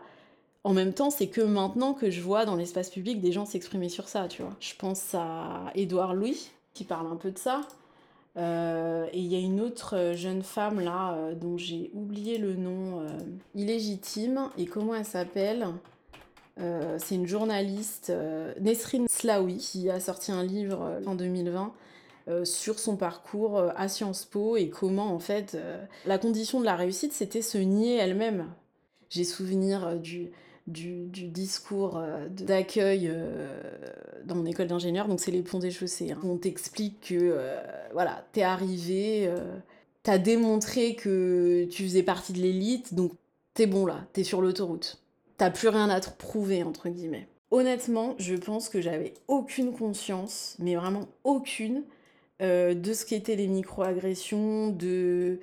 [0.63, 3.89] en même temps, c'est que maintenant que je vois dans l'espace public des gens s'exprimer
[3.89, 4.53] sur ça, tu vois.
[4.59, 7.61] Je pense à Édouard Louis, qui parle un peu de ça.
[8.37, 12.37] Euh, et il y a une autre euh, jeune femme là, euh, dont j'ai oublié
[12.37, 13.05] le nom,
[13.55, 14.49] illégitime.
[14.57, 15.67] Et comment elle s'appelle?
[16.97, 18.11] C'est une journaliste,
[18.59, 21.71] Nesrine Slaoui, qui a sorti un livre en 2020
[22.29, 26.59] euh, sur son parcours euh, à Sciences Po et comment en fait euh, la condition
[26.59, 28.47] de la réussite c'était se nier elle-même.
[29.09, 30.31] J'ai souvenir du,
[30.67, 33.09] discours d'accueil
[34.25, 36.11] dans mon école d'ingénieur, donc c'est les ponts des chaussées.
[36.11, 36.19] Hein.
[36.25, 37.39] On t'explique que
[37.93, 39.33] voilà, t'es arrivé,
[40.03, 43.13] t'as démontré que tu faisais partie de l'élite, donc
[43.53, 45.01] t'es bon là, t'es sur l'autoroute.
[45.37, 47.29] T'as plus rien à te prouver, entre guillemets.
[47.49, 51.83] Honnêtement, je pense que j'avais aucune conscience, mais vraiment aucune,
[52.41, 55.39] euh, de ce qu'étaient les microagressions, de...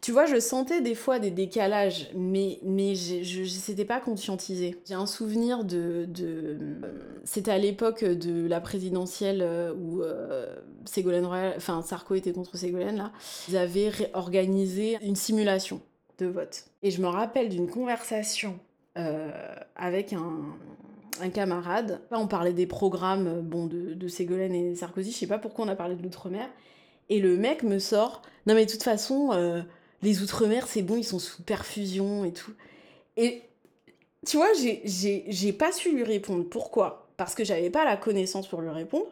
[0.00, 4.76] Tu vois, je sentais des fois des décalages, mais, mais je ne s'était pas conscientisé.
[4.86, 6.04] J'ai un souvenir de...
[6.06, 6.58] de
[7.24, 12.56] C'était à l'époque de la présidentielle euh, où euh, Ségolène Royal, enfin Sarko était contre
[12.56, 13.12] Ségolène, là.
[13.48, 15.80] Ils avaient organisé une simulation
[16.18, 16.64] de vote.
[16.82, 18.58] Et je me rappelle d'une conversation
[19.74, 20.54] avec un,
[21.20, 22.00] un camarade.
[22.10, 25.12] On parlait des programmes euh, bon, de, de Ségolène et Sarkozy.
[25.12, 26.48] Je sais pas pourquoi on a parlé de l'outre-mer.
[27.08, 29.62] Et le mec me sort Non, mais de toute façon, euh,
[30.02, 32.52] les outre-mer, c'est bon, ils sont sous perfusion et tout.
[33.16, 33.42] Et
[34.26, 36.44] tu vois, j'ai- pas su lui répondre.
[36.44, 37.08] Pourquoi?
[37.16, 39.06] Parce que j'avais pas la connaissance pour lui répondre.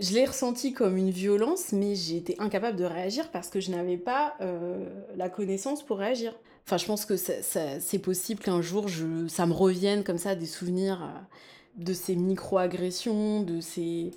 [0.00, 3.96] Je l'ai ressenti comme une violence, mais été incapable de réagir parce que je n'avais
[3.96, 4.84] pas euh,
[5.16, 6.34] la connaissance pour réagir.
[6.66, 8.86] Enfin, je pense que c'est possible qu'un jour,
[9.28, 14.12] ça me revienne comme ça des souvenirs euh, de ces micro-agressions, de ces...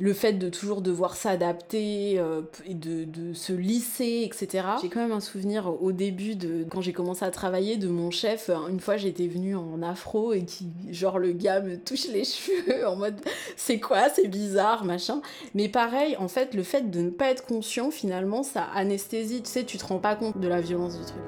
[0.00, 4.66] Le fait de toujours devoir s'adapter euh, et de, de se lisser, etc.
[4.82, 8.10] J'ai quand même un souvenir au début de quand j'ai commencé à travailler de mon
[8.10, 8.50] chef.
[8.68, 12.88] Une fois, j'étais venue en afro et qui, genre, le gars me touche les cheveux
[12.88, 13.20] en mode
[13.56, 15.20] c'est quoi, c'est bizarre, machin.
[15.54, 19.42] Mais pareil, en fait, le fait de ne pas être conscient, finalement, ça anesthésie.
[19.42, 21.22] Tu sais, tu te rends pas compte de la violence du truc.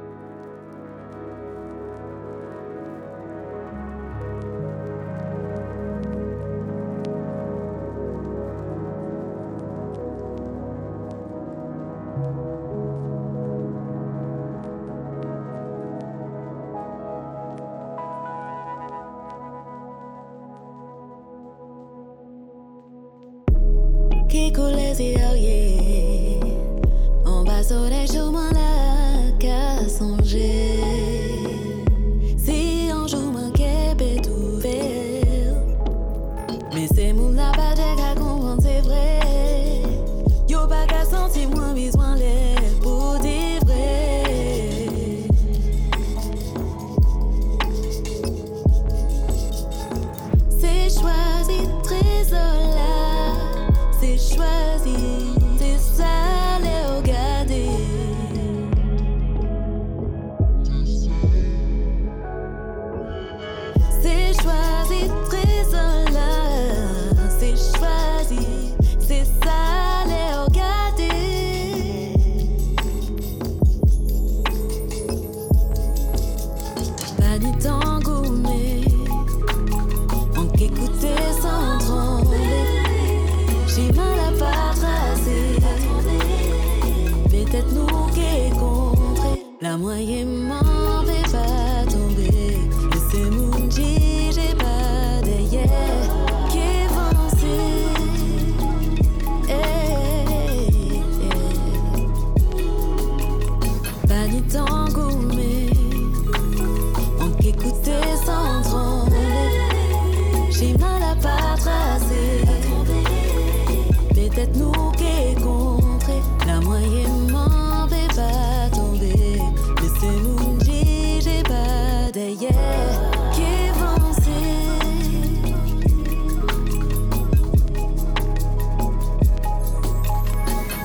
[123.34, 123.42] Qui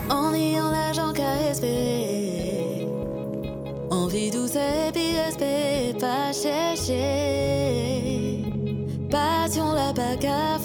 [0.09, 2.87] en ayant l'agent qu'à espérer,
[3.91, 6.93] en douce et pis espée, pas chercher,
[9.09, 10.56] passion la bagarre.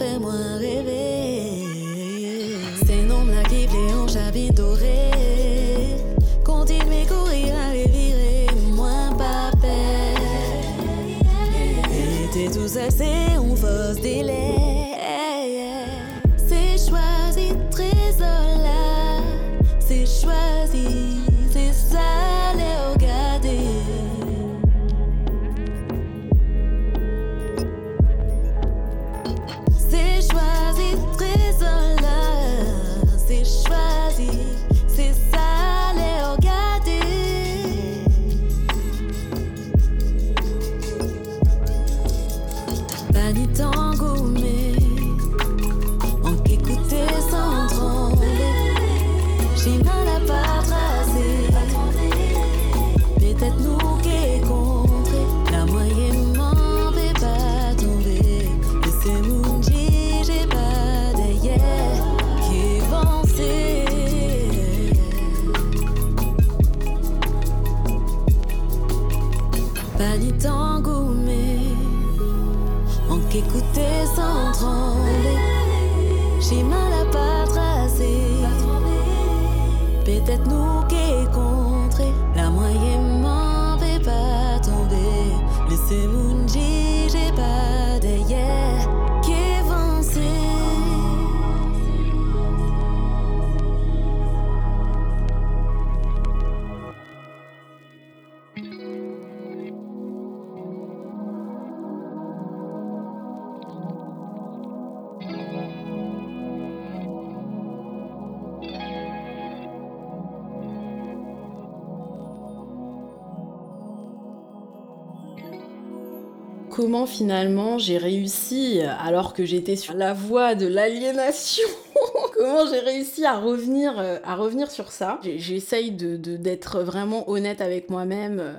[116.83, 121.63] Comment finalement j'ai réussi, alors que j'étais sur la voie de l'aliénation,
[122.35, 127.61] comment j'ai réussi à revenir, euh, à revenir sur ça J'essaye de- d'être vraiment honnête
[127.61, 128.55] avec moi-même, euh,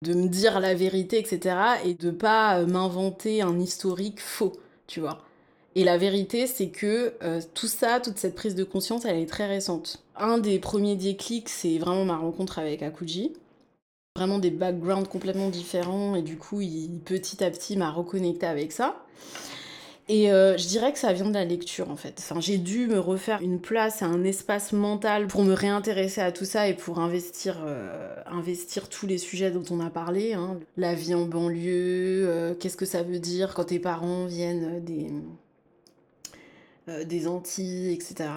[0.00, 1.54] de me dire la vérité, etc.
[1.84, 4.54] Et de pas euh, m'inventer un historique faux,
[4.86, 5.18] tu vois.
[5.74, 7.12] Et la vérité, c'est que
[7.52, 10.02] tout ça, toute cette prise de conscience, elle est très récente.
[10.16, 13.34] Un des premiers déclics, c'est vraiment ma rencontre avec Akuji
[14.16, 18.72] vraiment des backgrounds complètement différents et du coup il petit à petit m'a reconnecté avec
[18.72, 19.04] ça
[20.08, 22.86] et euh, je dirais que ça vient de la lecture en fait enfin j'ai dû
[22.86, 26.98] me refaire une place un espace mental pour me réintéresser à tout ça et pour
[26.98, 30.58] investir euh, investir tous les sujets dont on a parlé hein.
[30.78, 35.10] la vie en banlieue euh, qu'est-ce que ça veut dire quand tes parents viennent des
[37.04, 38.30] des Antilles, etc.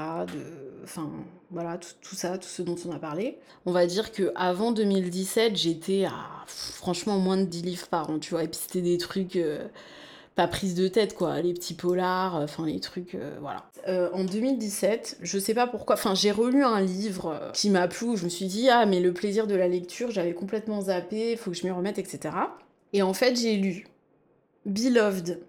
[0.84, 1.12] Enfin,
[1.52, 3.38] voilà, tout, tout ça, tout ce dont on a parlé.
[3.66, 8.20] On va dire que avant 2017, j'étais à franchement moins de 10 livres par an,
[8.20, 8.44] tu vois.
[8.44, 9.68] Et puis c'était des trucs euh,
[10.36, 11.42] pas prise de tête, quoi.
[11.42, 13.66] Les petits polars, euh, enfin les trucs, euh, voilà.
[14.14, 18.26] En 2017, je sais pas pourquoi, enfin j'ai relu un livre qui m'a plu, je
[18.26, 21.58] me suis dit, ah mais le plaisir de la lecture, j'avais complètement zappé, faut que
[21.58, 22.36] je m'y remette, etc.
[22.94, 23.88] Et en fait, j'ai lu
[24.66, 25.40] Beloved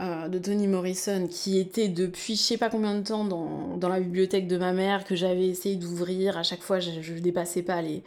[0.00, 3.88] euh, de Toni Morrison, qui était depuis je sais pas combien de temps dans, dans
[3.88, 6.38] la bibliothèque de ma mère, que j'avais essayé d'ouvrir.
[6.38, 8.02] À chaque fois, je, je dépassais pas les,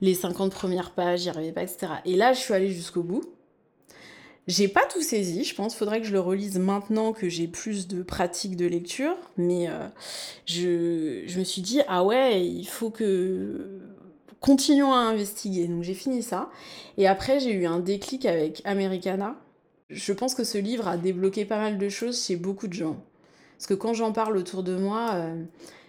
[0.00, 1.92] les 50 premières pages, j'y arrivais pas, etc.
[2.04, 3.24] Et là, je suis allée jusqu'au bout.
[4.46, 5.74] J'ai pas tout saisi, je pense.
[5.74, 9.16] Faudrait que je le relise maintenant que j'ai plus de pratique de lecture.
[9.36, 9.88] Mais euh,
[10.46, 13.80] je, je me suis dit, ah ouais, il faut que.
[14.40, 15.66] Continuons à investiguer.
[15.66, 16.50] Donc j'ai fini ça.
[16.98, 19.34] Et après, j'ai eu un déclic avec Americana.
[19.90, 22.96] Je pense que ce livre a débloqué pas mal de choses chez beaucoup de gens.
[23.56, 25.44] Parce que quand j'en parle autour de moi, euh,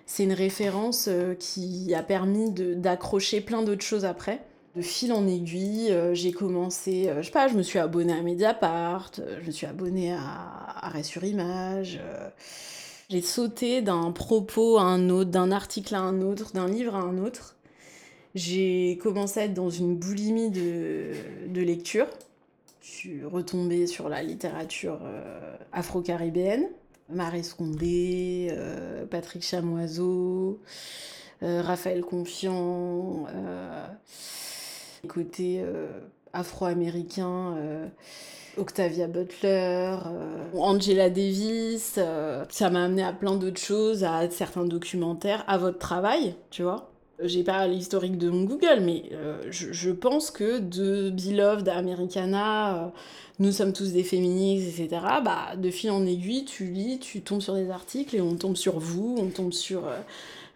[0.05, 4.45] c'est une référence euh, qui a permis d'accrocher plein d'autres choses après.
[4.75, 8.21] De fil en aiguille, euh, j'ai commencé, je sais pas, je me suis abonnée à
[8.21, 10.21] Mediapart, je me suis abonnée à
[10.81, 11.99] Arrêt sur Image.
[13.09, 16.99] j'ai sauté d'un propos à un autre, d'un article à un autre, d'un livre à
[16.99, 17.55] un autre.
[18.35, 22.05] J'ai commencé à être dans une boulimie de lecture.
[22.87, 26.69] Je suis retombée sur la littérature euh, afro-caribéenne.
[27.09, 30.61] Marie Condé, euh, Patrick Chamoiseau,
[31.43, 33.25] euh, Raphaël Confiant,
[35.07, 35.63] côté
[36.31, 37.55] afro-américain,
[38.57, 39.97] Octavia Butler,
[40.53, 41.99] Angela Davis.
[42.49, 46.89] ça m'a amené à plein d'autres choses, à certains documentaires, à votre travail, tu vois.
[47.23, 52.75] J'ai pas l'historique de mon Google, mais euh, je, pense que de Beloved à Americana,
[52.75, 52.87] euh,
[53.39, 55.01] nous sommes tous des féministes, etc.
[55.23, 58.55] Bah, de fil en aiguille, tu lis, tu tombes sur des articles et on tombe
[58.55, 59.99] sur vous, on tombe sur euh,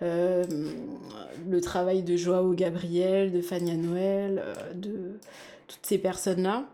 [0.02, 0.44] euh,
[1.48, 5.20] le travail de Joao Gabriel, de Fania Noël, euh, de
[5.68, 6.66] toutes ces personnes-là.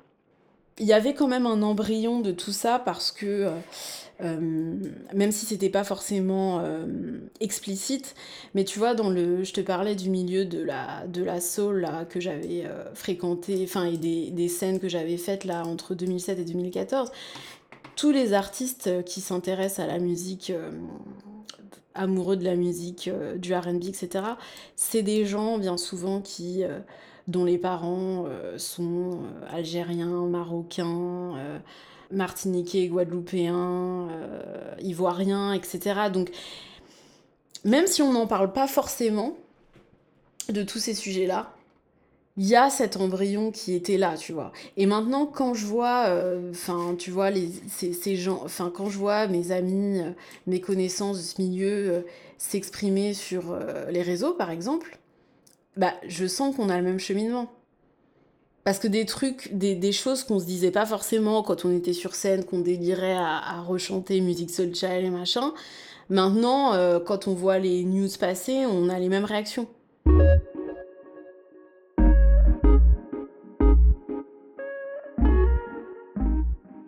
[0.79, 3.49] il y avait quand même un embryon de tout ça parce que
[4.21, 4.75] euh,
[5.13, 6.85] même si c'était pas forcément euh,
[7.39, 8.15] explicite,
[8.55, 11.81] mais tu vois, dans le, je te parlais du milieu de la, de la soul
[11.81, 15.93] là, que j'avais euh, fréquenté, enfin, et des, des scènes que j'avais faites là entre
[15.93, 17.11] 2007 et 2014.
[17.95, 20.51] Tous les artistes euh, qui s'intéressent à la musique,
[21.93, 24.09] amoureux de la musique, du RB, etc.,
[24.75, 26.63] c'est des gens bien souvent qui,
[27.27, 28.25] dont les parents
[28.57, 29.17] sont
[29.49, 31.59] algériens, marocains,
[32.11, 36.09] martiniquais, guadeloupéens, euh, ivoiriens, etc.
[36.11, 36.31] Donc,
[37.63, 39.37] même si on n'en parle pas forcément
[40.49, 41.53] de tous ces sujets-là,
[42.37, 44.51] il y a cet embryon qui était là, tu vois.
[44.77, 47.31] Et maintenant, quand je vois, euh, enfin, tu vois,
[47.67, 50.11] ces, gens, enfin, quand je vois mes amis, euh,
[50.45, 52.05] mes connaissances de ce milieu
[52.37, 53.57] s'exprimer sur
[53.89, 54.99] les réseaux, par exemple,
[55.77, 57.51] bah, je sens qu'on a le même cheminement.
[58.67, 61.93] Parce que des trucs, des, des choses qu'on se disait pas forcément quand on était
[61.93, 65.53] sur scène, qu'on délirait à, à rechanter musique Soul Child et machin,
[66.09, 69.67] maintenant, euh, quand on voit les news passer, on a les mêmes réactions.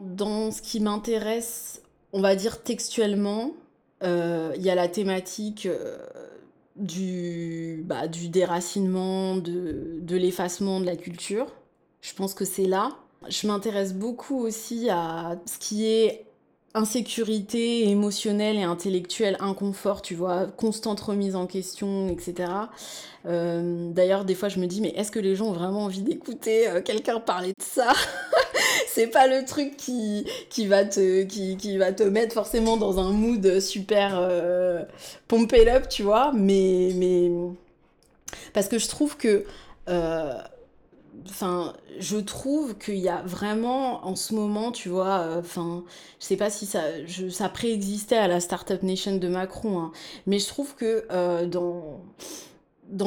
[0.01, 3.53] Dans ce qui m'intéresse, on va dire textuellement,
[4.03, 5.97] euh, il y a la thématique euh,
[6.75, 11.47] du, bah, du déracinement, de, de l'effacement de la culture.
[12.01, 12.91] Je pense que c'est là.
[13.27, 16.25] Je m'intéresse beaucoup aussi à ce qui est
[16.73, 22.51] insécurité émotionnelle et intellectuelle, inconfort, tu vois, constante remise en question, etc.
[23.25, 26.03] Euh, D'ailleurs, des fois, je me dis, mais est-ce que les gens ont vraiment envie
[26.03, 27.91] d'écouter euh, quelqu'un parler de ça?
[28.87, 32.99] C'est pas le truc qui, qui, va te, qui, qui va te mettre forcément dans
[32.99, 34.83] un mood super euh,
[35.27, 37.31] pompé up, tu vois, mais, mais...
[38.53, 39.43] Parce que je trouve que...
[39.89, 40.33] euh,
[41.29, 45.83] Enfin, je trouve qu'il y a vraiment en ce moment, tu vois, euh, enfin,
[46.19, 46.81] je sais pas si ça,
[47.49, 49.91] préexistait à la Startup Nation de Macron, hein,
[50.25, 52.01] mais je trouve que euh, dans,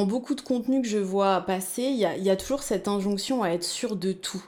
[0.06, 2.86] beaucoup de contenus que je vois passer, il y a, il y a toujours cette
[2.86, 4.44] injonction à être sûr de tout.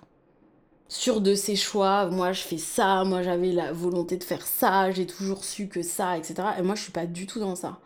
[0.88, 4.92] Sûr de ses choix, moi je fais ça, moi j'avais la volonté de faire ça,
[4.92, 6.34] j'ai toujours su que ça, etc.
[6.58, 7.78] Et moi je suis pas du tout dans ça.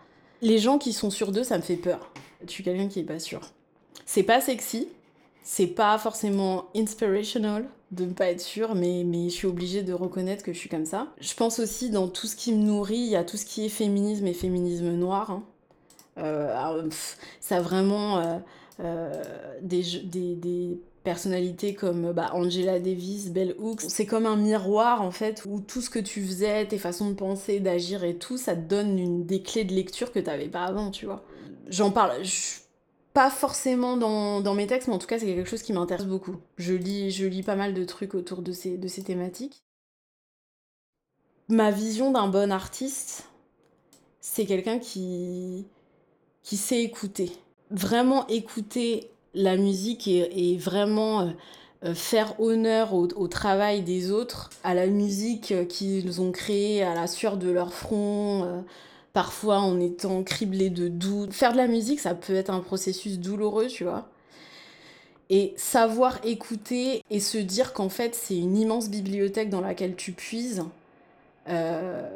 [0.43, 2.13] Les gens qui sont sûrs d'eux, ça me fait peur.
[2.47, 3.41] Je suis quelqu'un qui est pas sûr.
[4.05, 4.89] C'est pas sexy,
[5.43, 9.95] c'est pas forcément inspirational de ne pas être sûr, mais, mais je suis obligée de
[9.95, 11.09] reconnaître que je suis comme ça.
[11.21, 13.65] Je pense aussi dans tout ce qui me nourrit, il y a tout ce qui
[13.65, 15.31] est féminisme et féminisme noir.
[15.31, 15.43] hein.
[16.19, 16.91] Euh,
[17.41, 18.39] ça vraiment euh,
[18.81, 19.23] euh,
[19.63, 23.83] des, des, des personnalités comme bah, Angela Davis, Bell Hooks.
[23.83, 27.15] C'est comme un miroir en fait où tout ce que tu faisais, tes façons de
[27.15, 30.65] penser, d'agir et tout, ça te donne une, des clés de lecture que t'avais pas
[30.65, 31.23] avant, tu vois.
[31.69, 32.13] J'en parle.
[33.19, 36.37] Pas forcément dans, mes textes, mais en tout cas, c'est quelque chose qui m'intéresse beaucoup.
[36.57, 39.65] Je lis, je lis pas mal de trucs autour de ces, de ces thématiques.
[41.49, 43.29] Ma vision d'un bon artiste,
[44.21, 45.67] c'est quelqu'un qui,
[46.45, 47.33] qui sait écouter.
[47.73, 51.35] Vraiment écouter la musique et, vraiment
[51.83, 56.95] euh, faire honneur au, au travail des autres, à la musique qu'ils ont créée, à
[56.95, 58.61] la sueur de leur front, euh,
[59.13, 61.33] parfois en étant criblé de doutes.
[61.33, 64.09] Faire de la musique, ça peut être un processus douloureux, tu vois.
[65.31, 70.13] Et savoir écouter et se dire qu'en fait, c'est une immense bibliothèque dans laquelle tu
[70.13, 70.65] puises.
[71.49, 72.09] euh,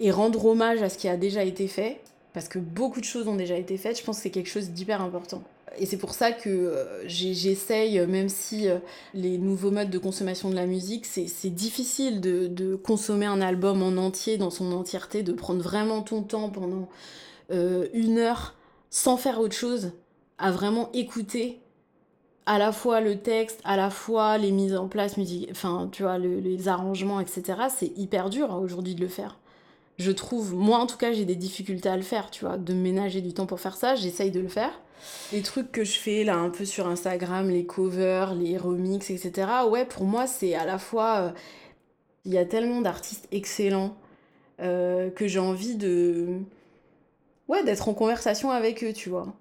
[0.00, 2.00] et rendre hommage à ce qui a déjà été fait,
[2.32, 4.70] parce que beaucoup de choses ont déjà été faites, je pense que c'est quelque chose
[4.70, 5.42] d'hyper important.
[5.78, 8.78] Et c'est pour ça que euh, j'essaye, euh, même si euh,
[9.14, 13.96] les nouveaux modes de consommation de la musique, c'est difficile de, consommer un album en
[13.96, 16.88] entier, dans son entièreté, de prendre vraiment ton temps pendant
[17.50, 18.54] une heure
[18.90, 19.92] sans faire autre chose,
[20.38, 21.60] à vraiment écouter
[22.46, 26.02] à la fois le texte, à la fois les mises en place, musique, enfin, tu
[26.02, 27.68] vois, le- les arrangements, etc.
[27.74, 29.38] C'est hyper dur hein, aujourd'hui de le faire.
[29.98, 32.74] Je trouve, moi en tout cas, j'ai des difficultés à le faire, tu vois, de
[32.74, 34.72] ménager du temps pour faire ça, j'essaye de le faire.
[35.32, 39.66] Les trucs que je fais là un peu sur Instagram, les covers, les remixes, etc.
[39.68, 41.18] Ouais, pour moi, c'est à la fois.
[41.20, 41.32] euh,
[42.26, 43.96] Il y a tellement d'artistes excellents
[44.60, 46.40] euh, que j'ai envie de.
[47.48, 49.34] Ouais, d'être en conversation avec eux, tu vois.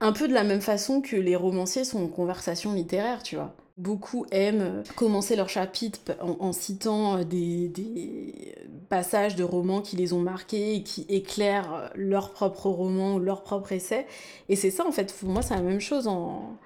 [0.00, 3.54] Un peu de la même façon que les romanciers sont en conversation littéraire, tu vois.
[3.76, 8.54] Beaucoup aiment euh, commencer leur chapitre en, citant euh, des,
[8.88, 13.18] passages de romans qui les ont marqués et qui éclairent euh, leur propre roman ou
[13.18, 14.06] leur propre essai.
[14.48, 16.56] Et c'est ça, en fait, pour moi, c'est la même chose en,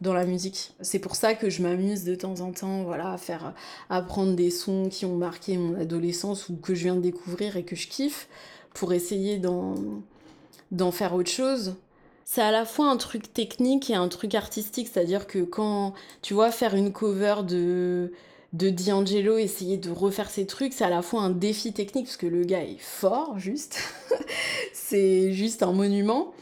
[0.00, 0.72] dans la musique.
[0.80, 3.54] C'est pour ça que je m'amuse de temps en temps, voilà, à faire
[3.90, 7.64] apprendre des sons qui ont marqué mon adolescence ou que je viens de découvrir et
[7.64, 8.28] que je kiffe,
[8.74, 11.76] pour essayer d'en faire autre chose.
[12.24, 16.34] C'est à la fois un truc technique et un truc artistique, c'est-à-dire que quand tu
[16.34, 18.12] vois faire une cover de
[18.52, 22.16] de D'Angelo, essayer de refaire ses trucs, c'est à la fois un défi technique parce
[22.16, 23.78] que le gars est fort, juste,
[24.72, 26.32] c'est juste un monument,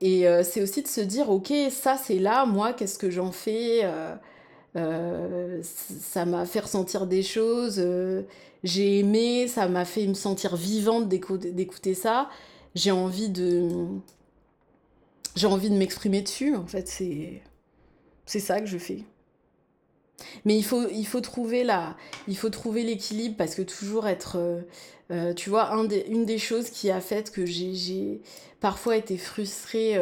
[0.00, 3.30] et euh, c'est aussi de se dire ok ça c'est là, moi qu'est-ce que j'en
[3.32, 4.14] fais euh,
[4.76, 7.80] euh, ça m'a fait ressentir des choses,
[8.64, 12.28] j'ai aimé, ça m'a fait me sentir vivante d'écouter ça.
[12.74, 13.70] J'ai envie de
[15.36, 17.42] j'ai envie de m'exprimer dessus en fait, c'est
[18.24, 19.04] c'est ça que je fais.
[20.44, 24.36] Mais il faut il faut trouver la il faut trouver l'équilibre parce que toujours être
[24.36, 24.62] euh,
[25.12, 25.70] euh, tu vois
[26.08, 28.20] une des choses qui a fait que j'ai
[28.60, 29.96] parfois été frustrée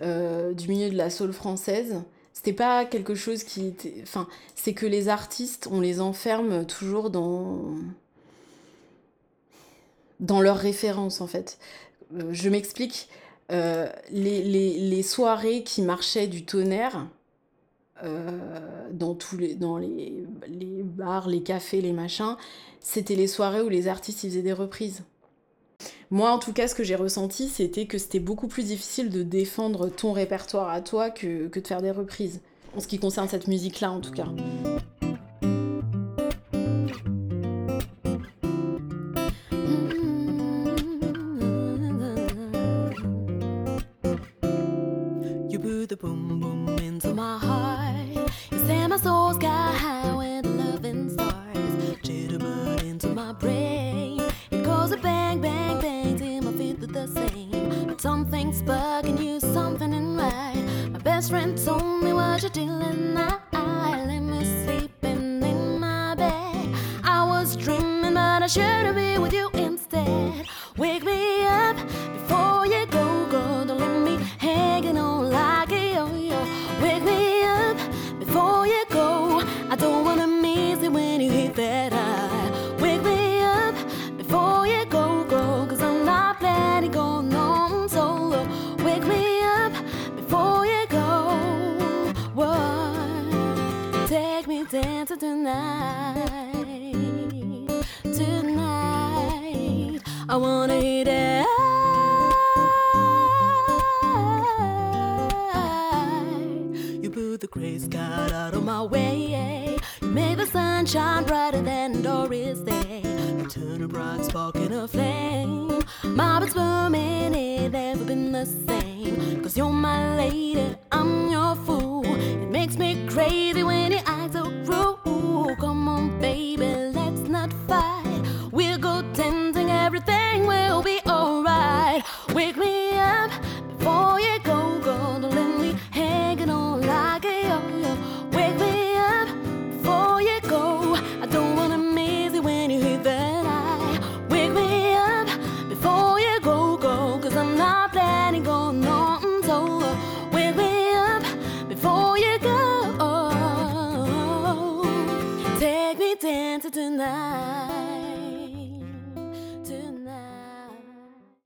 [0.00, 2.02] euh, du milieu de la soul française.
[2.32, 3.74] C'était pas quelque chose qui.
[4.02, 7.74] Enfin, c'est que les artistes, on les enferme toujours dans.
[10.20, 11.58] dans leurs références, en fait.
[12.30, 13.08] Je m'explique.
[13.50, 17.06] Euh, les, les- les soirées qui marchaient du tonnerre,
[18.04, 18.38] euh,
[18.92, 22.36] dans tous les, dans les, les bars, les cafés, les machins,
[22.80, 25.02] c'était les soirées où les artistes ils faisaient des reprises.
[26.10, 29.22] Moi, en tout cas, ce que j'ai ressenti, c'était que c'était beaucoup plus difficile de
[29.22, 32.40] défendre ton répertoire à toi que, que de faire des reprises.
[32.76, 34.26] En ce qui concerne cette musique-là, en tout cas.
[45.98, 48.30] Boom boom into my heart.
[48.52, 54.20] You set my soul sky high the loving stars jitterbug into my brain.
[54.50, 57.86] It goes a bang bang bang till my feet do the same.
[57.86, 60.64] But something's bugging you, something in right.
[60.92, 63.40] My best friend told me what you're doing now.
[63.52, 66.74] Let me sleeping in my bed.
[67.02, 68.94] I was dreaming, but I should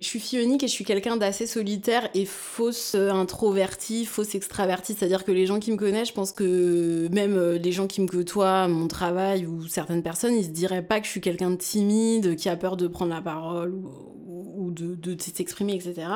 [0.03, 4.35] Je suis fille unique et je suis quelqu'un d'assez solitaire et fausse euh, introvertie, fausse
[4.35, 4.95] extravertie.
[4.95, 8.01] C'est-à-dire que les gens qui me connaissent, je pense que même euh, les gens qui
[8.01, 11.51] me côtoient, mon travail ou certaines personnes, ils se diraient pas que je suis quelqu'un
[11.51, 16.09] de timide, qui a peur de prendre la parole ou, de s'exprimer, etc.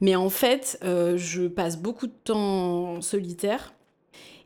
[0.00, 3.72] Mais en fait, euh, je passe beaucoup de temps solitaire.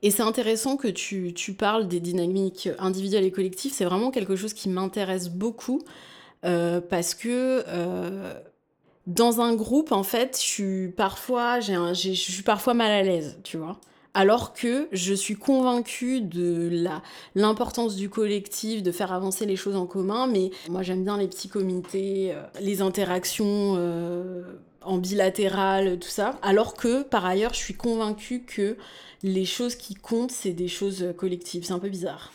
[0.02, 3.72] Et c'est intéressant que tu, tu parles des dynamiques individuelles et collectives.
[3.72, 5.82] C'est vraiment quelque chose qui m'intéresse beaucoup
[6.44, 8.34] euh, parce que euh,
[9.06, 13.38] dans un groupe, en fait, je suis parfois, j'ai je suis parfois mal à l'aise,
[13.42, 13.80] tu vois.
[14.14, 16.70] Alors que je suis convaincue de
[17.34, 20.26] l'importance du collectif, de faire avancer les choses en commun.
[20.26, 23.76] Mais moi, j'aime bien les petits comités, euh, les interactions
[24.82, 26.38] en bilatéral, tout ça.
[26.42, 28.76] Alors que, par ailleurs, je suis convaincue que
[29.22, 31.64] les choses qui comptent, c'est des choses collectives.
[31.64, 32.32] C'est un peu bizarre.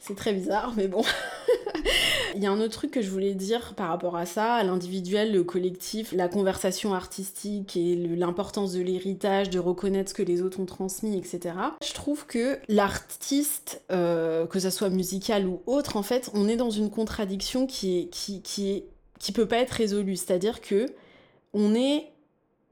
[0.00, 1.02] C'est très bizarre, mais bon.
[2.34, 4.62] Il y a un autre truc que je voulais dire par rapport à ça, à
[4.62, 10.42] l'individuel, le collectif, la conversation artistique et l'importance de l'héritage, de reconnaître ce que les
[10.42, 11.54] autres ont transmis, etc.
[11.82, 16.56] Je trouve que l'artiste, euh, que ça soit musical ou autre, en fait, on est
[16.56, 20.16] dans une contradiction qui est, qui, qui peut pas être résolue.
[20.16, 20.86] C'est-à-dire que
[21.54, 22.10] on est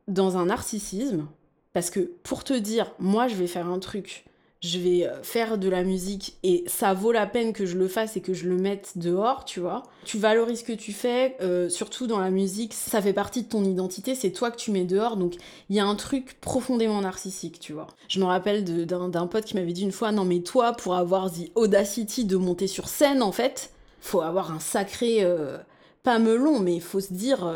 [0.08, 1.26] dans un narcissisme,
[1.74, 4.24] parce que pour te dire, moi je vais faire un truc,
[4.62, 7.86] je vais euh, faire de la musique et ça vaut la peine que je le
[7.86, 9.82] fasse et que je le mette dehors, tu vois.
[10.06, 13.48] Tu valorises ce que tu fais, euh, surtout dans la musique, ça fait partie de
[13.48, 15.34] ton identité, c'est toi que tu mets dehors, donc
[15.68, 17.88] il y a un truc profondément narcissique, tu vois.
[18.08, 21.30] Je me rappelle d'un pote qui m'avait dit une fois, non mais toi, pour avoir
[21.30, 23.70] the audacity de monter sur scène, en fait,
[24.00, 25.18] faut avoir un sacré...
[25.22, 25.58] euh,
[26.04, 27.50] pas melon, mais faut se dire...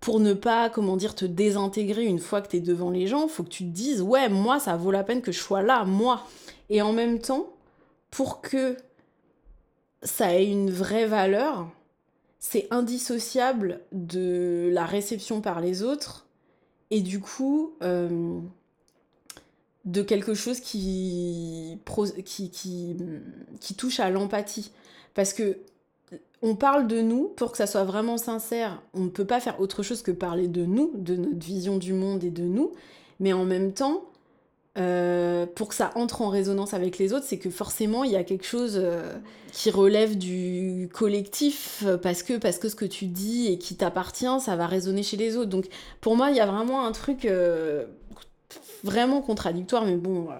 [0.00, 3.42] pour ne pas, comment dire, te désintégrer une fois que t'es devant les gens, faut
[3.42, 6.26] que tu te dises, ouais, moi, ça vaut la peine que je sois là, moi.
[6.70, 7.46] Et en même temps,
[8.10, 8.76] pour que
[10.02, 11.68] ça ait une vraie valeur,
[12.38, 16.26] c'est indissociable de la réception par les autres
[16.90, 18.38] et du coup euh,
[19.86, 21.78] de quelque chose qui,
[22.24, 22.96] qui, qui,
[23.60, 24.72] qui touche à l'empathie.
[25.14, 25.58] Parce que
[26.44, 28.82] on parle de nous pour que ça soit vraiment sincère.
[28.92, 31.94] On ne peut pas faire autre chose que parler de nous, de notre vision du
[31.94, 32.72] monde et de nous.
[33.18, 34.04] Mais en même temps,
[34.76, 38.16] euh, pour que ça entre en résonance avec les autres, c'est que forcément il y
[38.16, 39.14] a quelque chose euh,
[39.52, 44.40] qui relève du collectif parce que parce que ce que tu dis et qui t'appartient,
[44.40, 45.48] ça va résonner chez les autres.
[45.48, 45.64] Donc
[46.02, 47.86] pour moi, il y a vraiment un truc euh,
[48.82, 50.34] vraiment contradictoire, mais bon, euh,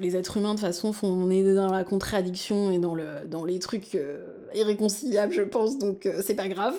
[0.00, 3.26] les êtres humains de toute façon font on est dans la contradiction et dans le
[3.26, 5.78] dans les trucs euh, irréconciliables, je pense.
[5.78, 6.74] Donc euh, c'est pas grave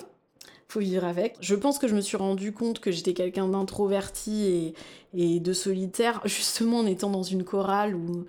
[0.71, 1.36] faut vivre avec.
[1.41, 4.73] Je pense que je me suis rendu compte que j'étais quelqu'un d'introverti et,
[5.15, 8.25] et de solitaire, justement en étant dans une chorale où,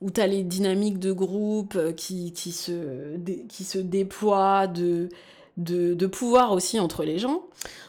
[0.00, 3.16] où tu as les dynamiques de groupe qui, qui, se,
[3.48, 5.08] qui se déploient, de,
[5.56, 7.42] de, de pouvoir aussi entre les gens.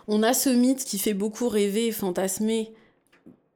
[0.08, 2.74] On a ce mythe qui fait beaucoup rêver et fantasmer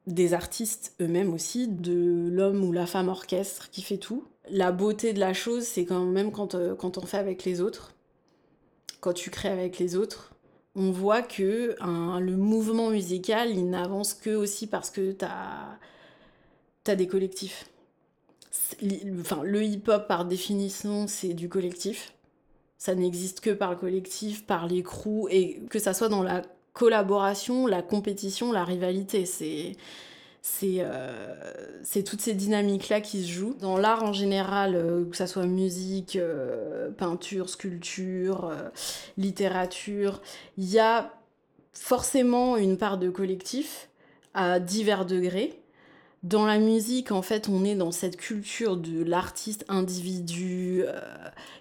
[0.08, 4.24] des artistes eux-mêmes aussi, de l'homme ou la femme orchestre qui fait tout.
[4.50, 7.62] La beauté de la chose, c'est quand même quand, euh, quand on fait avec les
[7.62, 7.96] autres,
[9.00, 10.36] quand tu crées avec les autres,
[10.76, 15.78] on voit que le mouvement musical, il n'avance que aussi parce que t'as
[16.88, 17.70] as des collectifs.
[19.20, 22.14] Enfin, le hip-hop, par définition, c'est du collectif.
[22.78, 26.42] Ça n'existe que par le collectif, par les crews, et que ça soit dans la
[26.76, 29.26] collaboration, la compétition, la rivalité.
[30.64, 31.52] Euh,
[31.82, 33.56] c'est toutes ces dynamiques-là qui se jouent.
[33.60, 38.54] Dans l'art en général, euh, que ça soit musique, euh, peinture, sculpture,
[39.18, 40.22] littérature,
[40.58, 41.14] il y a
[41.74, 43.90] forcément une part de collectif
[44.34, 45.65] à divers degrés.
[46.26, 51.00] Dans la musique, en fait, on est dans cette culture de l'artiste individu euh,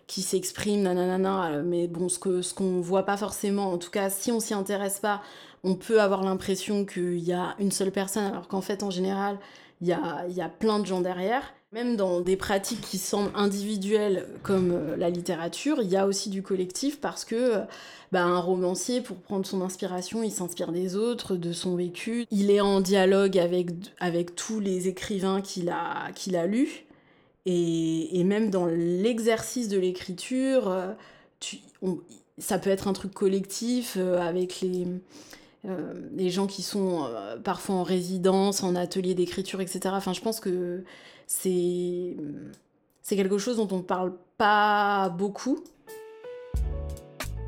[0.07, 4.09] qui s'exprime, nanana, mais bon, ce que ce qu'on voit pas forcément, en tout cas,
[4.09, 5.21] si on s'y intéresse pas,
[5.65, 9.39] on peut avoir l'impression qu'il y a une seule personne, alors qu'en fait, en général,
[9.83, 11.43] il y a, il y a plein de gens derrière.
[11.75, 16.31] Même dans des pratiques qui semblent individuelles comme euh, la littérature, il y a aussi
[16.31, 17.59] du collectif parce que euh,
[18.13, 22.27] bah, un romancier, pour prendre son inspiration, il s'inspire des autres, de son vécu.
[22.31, 26.85] Il est en dialogue avec, avec tous les écrivains qu'il a, qu'il a lus.
[27.45, 30.93] Et, et même dans l'exercice de l'écriture, euh,
[32.39, 34.87] ça peut être un truc collectif avec les,
[36.13, 37.07] les gens qui sont
[37.43, 39.81] parfois en résidence, en atelier d'écriture, etc.
[39.93, 40.85] Enfin, je pense que
[41.27, 42.17] c'est
[43.03, 45.63] c'est quelque chose dont on parle pas beaucoup.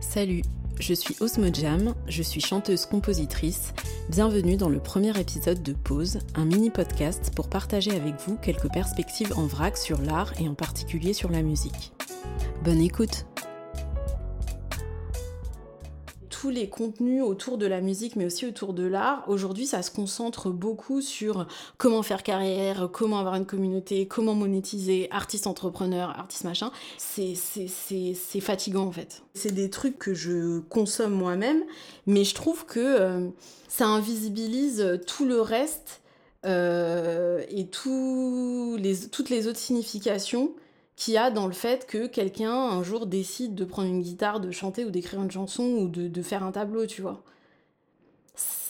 [0.00, 0.42] Salut,
[0.78, 3.72] je suis Osmo Jam, je suis chanteuse-compositrice.
[4.08, 8.72] Bienvenue dans le premier épisode de Pause, un mini podcast pour partager avec vous quelques
[8.72, 11.92] perspectives en vrac sur l'art et en particulier sur la musique.
[12.64, 13.26] Bonne écoute!
[16.40, 19.90] Tous les contenus autour de la musique, mais aussi autour de l'art, aujourd'hui, ça se
[19.90, 21.46] concentre beaucoup sur
[21.78, 26.70] comment faire carrière, comment avoir une communauté, comment monétiser, artiste entrepreneur, artiste machin.
[26.98, 27.34] C'est
[28.40, 29.22] fatigant en fait.
[29.32, 31.62] C'est des trucs que je consomme moi-même,
[32.06, 33.28] mais je trouve que euh,
[33.68, 36.02] ça invisibilise tout le reste
[36.44, 40.52] euh, et tous les, toutes les autres significations
[40.96, 44.40] qu'il y a dans le fait que quelqu'un un jour décide de prendre une guitare,
[44.40, 47.22] de chanter ou d'écrire une chanson ou de, de faire un tableau, tu vois.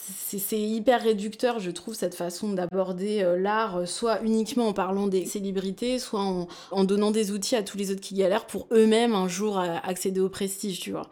[0.09, 5.07] C'est hyper réducteur, je trouve, cette façon d'aborder euh, l'art, euh, soit uniquement en parlant
[5.07, 8.67] des célébrités, soit en, en donnant des outils à tous les autres qui galèrent pour
[8.71, 11.09] eux-mêmes un jour euh, accéder au prestige, tu vois.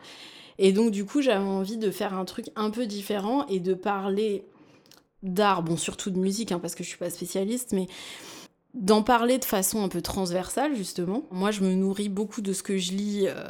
[0.60, 3.74] Et donc, du coup, j'avais envie de faire un truc un peu différent et de
[3.74, 4.46] parler
[5.24, 7.88] d'art, bon, surtout de musique, hein, parce que je suis pas spécialiste, mais
[8.76, 11.24] d'en parler de façon un peu transversale, justement.
[11.32, 13.50] Moi, je me nourris beaucoup de ce que je lis, euh,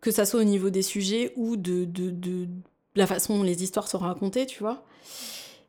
[0.00, 1.86] que ça soit au niveau des sujets ou de,
[2.96, 4.84] la façon dont les histoires sont racontées, tu vois.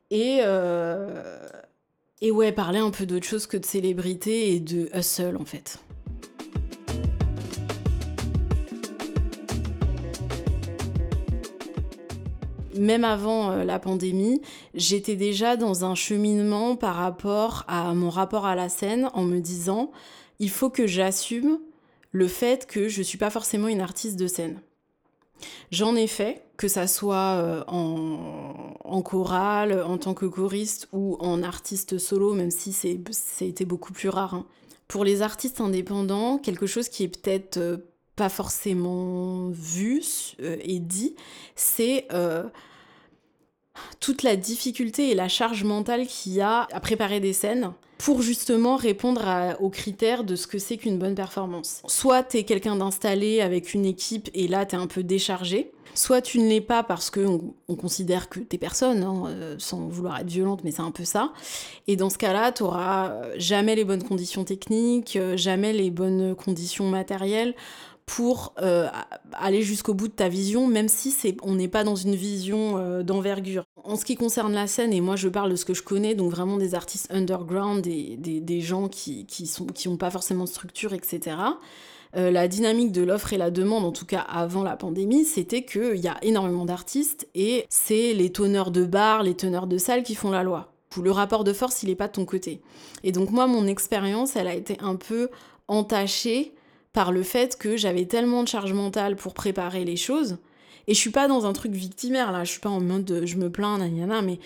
[0.09, 1.47] Et, euh,
[2.21, 5.79] et ouais, parler un peu d'autre chose que de célébrité et de hustle, en fait.
[12.83, 14.41] Même avant euh, la pandémie,
[14.73, 19.39] j'étais déjà dans un cheminement par rapport à mon rapport à la scène en me
[19.39, 19.91] disant
[20.39, 21.59] il faut que j'assume
[22.11, 24.59] le fait que je suis pas forcément une artiste de scène.
[25.71, 31.41] J'en ai fait, que ça soit euh, en, chorale, en tant que choriste ou en
[31.41, 32.75] artiste solo, même si
[33.41, 34.35] été beaucoup plus rare.
[34.35, 34.45] hein.
[34.87, 37.77] Pour les artistes indépendants, quelque chose qui est peut-être euh,
[38.15, 40.03] pas forcément vu
[40.39, 41.15] et dit,
[41.55, 42.07] c'est
[43.99, 48.21] toute la difficulté et la charge mentale qu'il y a à préparer des scènes pour
[48.21, 51.81] justement répondre aux critères de ce que c'est qu'une bonne performance.
[51.87, 56.39] Soit t'es quelqu'un d'installé avec une équipe et là t'es un peu déchargé, soit tu
[56.39, 60.27] ne l'es pas parce qu'on on considère que t'es personne, hein, euh, sans vouloir être
[60.27, 61.31] violente, mais c'est un peu ça.
[61.87, 66.35] Et dans ce cas-là, t'auras euh, jamais les bonnes conditions techniques, euh, jamais les bonnes
[66.35, 67.55] conditions matérielles
[68.05, 68.87] pour euh,
[69.33, 72.77] aller jusqu'au bout de ta vision, même si c'est, on n'est pas dans une vision
[72.77, 73.63] euh, d'envergure.
[73.83, 76.15] En ce qui concerne la scène, et moi je parle de ce que je connais,
[76.15, 80.49] donc vraiment des artistes underground, des, des, des gens qui, sont qui pas forcément de
[80.49, 81.37] structure, etc.
[82.15, 85.63] euh, la dynamique de l'offre et la demande, en tout cas avant la pandémie, c'était
[85.63, 90.03] qu'il y a énormément d'artistes et c'est les teneurs de bars, les teneurs de salles
[90.03, 90.69] qui font la loi.
[91.01, 92.61] Le rapport de force, il n'est pas de ton côté.
[93.03, 95.29] Et donc moi, mon expérience, elle a été un peu
[95.67, 96.53] entachée
[96.93, 100.37] par le fait que j'avais tellement de charge mentale pour préparer les choses.
[100.87, 103.25] Et je suis pas dans un truc victimaire, là, je suis pas en mode euh,
[103.25, 104.39] je me plains, nanana, mais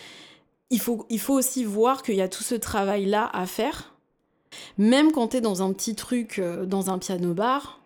[0.69, 3.95] il faut, il faut aussi voir qu'il y a tout ce travail-là à faire.
[4.77, 7.79] Même quand t'es dans un petit truc, euh, dans un piano bar,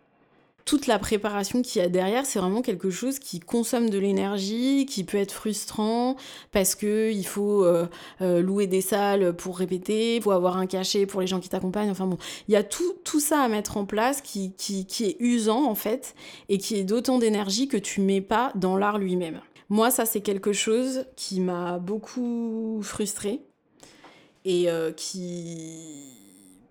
[0.66, 4.86] toute la préparation qu'il y a derrière, c'est vraiment quelque chose qui consomme de l'énergie,
[4.86, 6.16] qui peut être frustrant,
[6.52, 7.88] parce que il faut euh,
[8.22, 11.50] euh, louer des salles pour répéter, il faut avoir un cachet pour les gens qui
[11.50, 14.86] t'accompagnent, enfin bon, il y a tout, tout ça à mettre en place qui, qui,
[15.04, 16.16] est usant en fait,
[16.50, 19.42] et qui est d'autant d'énergie que tu mets pas dans l'art lui-même.
[19.70, 23.40] Moi, ça, c'est quelque chose qui m'a beaucoup frustrée
[24.44, 26.18] et euh, qui...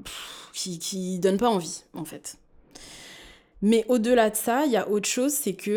[0.05, 0.79] pff, qui...
[0.79, 2.40] qui donne pas envie, en fait.
[3.63, 5.71] Mais au-delà de ça, il y a autre chose, c'est que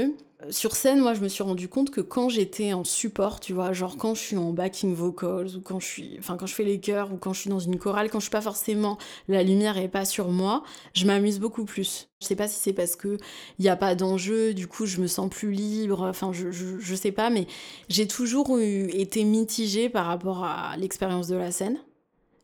[0.44, 3.54] euh, sur scène, moi, je me suis rendu compte que quand j'étais en support, tu
[3.54, 6.56] vois, genre quand je suis en backing vocals ou quand je suis, enfin quand je
[6.56, 8.98] fais les chœurs ou quand je suis dans une chorale, quand je suis pas forcément,
[9.28, 10.64] la lumière est pas sur moi,
[10.94, 12.08] je m'amuse beaucoup plus.
[12.22, 13.18] Je sais pas si c'est parce que
[13.60, 16.96] il y a pas d'enjeu, du coup je me sens plus libre, enfin je, je,
[16.96, 17.48] sais pas, mais
[17.90, 21.80] j'ai toujours été mitigée par rapport à l'expérience de la scène.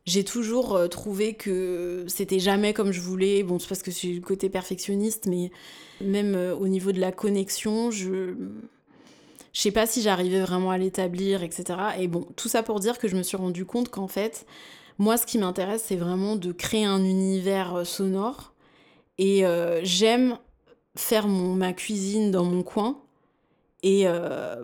[0.06, 3.42] J'ai toujours euh, trouvé que c'était jamais comme je voulais.
[3.42, 5.50] Bon, c'est parce que j'ai le côté perfectionniste, mais
[6.00, 8.34] même euh, au niveau de la connexion, je.
[9.52, 11.64] Je sais pas si j'arrivais vraiment à l'établir, etc.
[11.98, 14.46] Et bon, tout ça pour dire que je me suis rendu compte qu'en fait,
[14.96, 18.52] moi, ce qui m'intéresse, c'est vraiment de créer un univers euh, sonore.
[19.18, 19.44] Et
[19.82, 20.38] j'aime
[20.96, 23.02] faire ma cuisine dans mon coin
[23.82, 24.06] et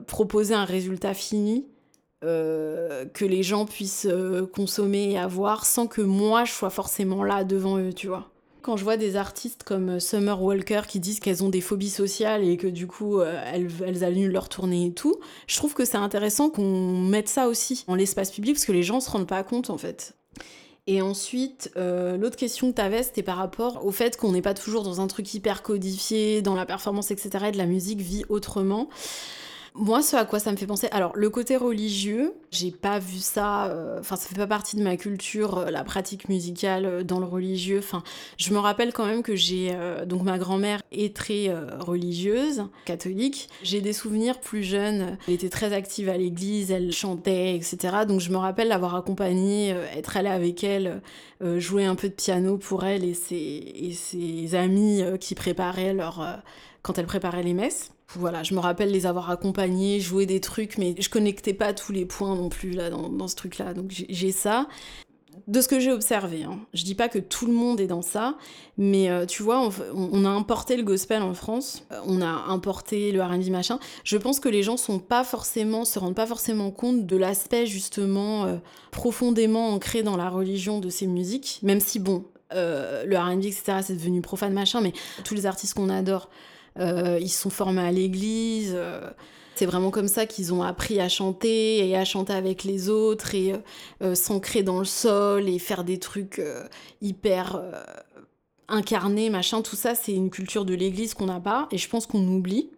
[0.06, 1.66] proposer un résultat fini
[2.26, 7.44] que les gens puissent euh, consommer et avoir sans que moi je sois forcément là
[7.44, 8.30] devant eux, tu vois.
[8.66, 11.88] Quand je vois des artistes comme euh, Summer Walker qui disent qu'elles ont des phobies
[11.88, 15.84] sociales et que du coup euh, elles, elles leur tournée et tout, je trouve que
[15.84, 19.28] c'est intéressant qu'on mette ça aussi en l'espace public parce que les gens se rendent
[19.28, 20.16] pas compte en fait.
[20.88, 24.42] Et ensuite, euh, l'autre question que tu avais, c'était par rapport au fait qu'on n'est
[24.42, 28.00] pas toujours dans un truc hyper codifié, dans la performance, etc., et de la musique
[28.00, 28.88] vit autrement.
[29.78, 33.18] Moi, ce à quoi ça me fait penser, alors le côté religieux, j'ai pas vu
[33.18, 37.02] ça, euh, enfin ça fait pas partie de ma culture, euh, la pratique musicale euh,
[37.02, 37.80] dans le religieux.
[37.80, 38.02] Enfin,
[38.38, 43.50] je me rappelle quand même que j'ai, donc ma grand-mère est très religieuse, catholique.
[43.62, 48.04] J'ai des souvenirs plus jeunes, elle était très active à l'église, elle chantait, etc.
[48.08, 51.02] Donc je me rappelle l'avoir accompagnée, être allée avec elle,
[51.58, 56.40] jouer un peu de piano pour elle et ses, et ses amis qui préparaient leur,
[56.82, 57.90] quand elle préparait les messes.
[58.14, 61.92] Voilà, je me rappelle les avoir accompagnés, jouer des trucs, mais je connectais pas tous
[61.92, 63.74] les points non plus là dans, ce truc-là.
[63.74, 64.68] Donc j'ai ça.
[65.48, 66.58] De ce que j'ai observé, hein.
[66.74, 68.36] je dis pas que tout le monde est dans ça,
[68.78, 73.12] mais euh, tu vois, on, a importé le gospel en France, euh, on a importé
[73.12, 73.78] le R&B machin.
[74.02, 77.66] Je pense que les gens sont pas forcément, se rendent pas forcément compte de l'aspect
[77.66, 78.56] justement euh,
[78.90, 83.94] profondément ancré dans la religion de ces musiques, même si bon, le R&B etc c'est
[83.94, 86.28] devenu profane machin, mais tous les artistes qu'on adore,
[86.78, 88.72] euh, ils sont formés à l'église.
[88.74, 89.10] euh,
[89.54, 93.34] c'est vraiment comme ça qu'ils ont appris à chanter et à chanter avec les autres
[93.34, 93.54] et
[94.02, 96.42] euh, s'ancrer dans le sol et faire des trucs
[97.00, 97.62] hyper
[98.68, 99.62] incarnés, machin.
[99.62, 102.68] Tout ça, c'est une culture de l'église qu'on n'a pas et je pense qu'on oublie.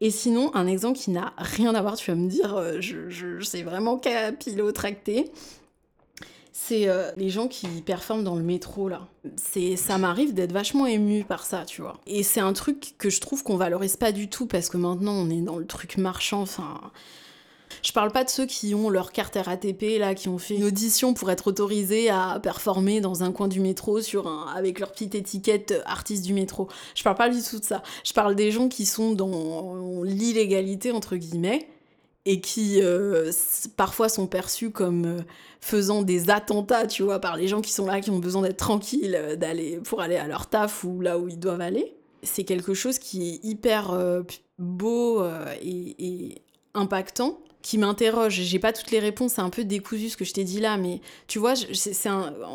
[0.00, 3.40] Et sinon, un exemple qui n'a rien à voir, tu vas me dire, je, je,
[3.40, 5.32] c'est vraiment capillotracté.
[6.68, 9.08] C'est euh, les gens qui performent dans le métro, là.
[9.36, 11.96] C'est, ça m'arrive d'être vachement émue par ça, tu vois.
[12.06, 15.14] Et c'est un truc que je trouve qu'on valorise pas du tout parce que maintenant
[15.14, 16.78] on est dans le truc marchand, enfin.
[17.82, 20.64] Je parle pas de ceux qui ont leur carte RATP, là, qui ont fait une
[20.64, 24.92] audition pour être autorisés à performer dans un coin du métro sur un, avec leur
[24.92, 26.68] petite étiquette euh, artiste du métro.
[26.94, 27.82] Je parle pas du tout de ça.
[28.04, 31.66] Je parle des gens qui sont dans l'illégalité, entre guillemets,
[32.24, 33.30] et qui euh,
[33.76, 35.20] parfois sont perçus comme euh,
[35.60, 38.58] faisant des attentats, tu vois, par les gens qui sont là, qui ont besoin d'être
[38.58, 41.94] tranquilles, euh, d'aller pour aller à leur taf ou là où ils doivent aller.
[42.22, 43.96] C'est quelque chose qui est hyper
[44.58, 45.24] beau
[45.62, 46.42] et,
[46.74, 48.34] impactant, qui m'interroge.
[48.34, 50.76] J'ai pas toutes les réponses, c'est un peu décousu ce que je t'ai dit là,
[50.76, 51.54] mais tu vois,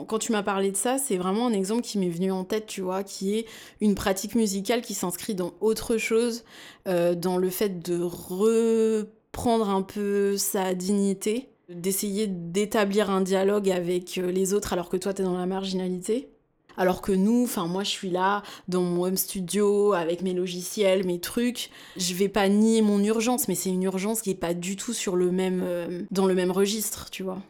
[0.09, 2.65] quand tu m'as parlé de ça, c'est vraiment un exemple qui m'est venu en tête,
[2.65, 3.45] tu vois, qui est
[3.79, 6.43] une pratique musicale qui s'inscrit dans autre chose,
[6.85, 8.01] dans le fait de
[9.33, 14.97] reprendre un peu sa dignité, d'essayer d'établir un dialogue avec euh, les autres alors que
[14.97, 16.29] toi t'es dans la marginalité.
[16.77, 21.03] Alors que nous, enfin moi je suis là dans mon home studio avec mes logiciels,
[21.05, 21.71] mes trucs.
[21.97, 24.93] Je vais pas nier mon urgence, mais c'est une urgence qui est pas du tout
[24.93, 27.41] sur le même, euh, dans le même registre, tu vois.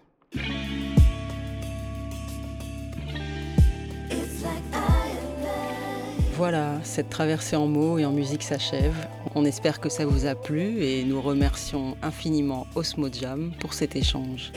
[6.45, 9.07] Voilà, cette traversée en mots et en musique s'achève.
[9.33, 13.95] On espère que ça vous a plu et nous remercions infiniment Osmo Jam pour cet
[13.95, 14.51] échange.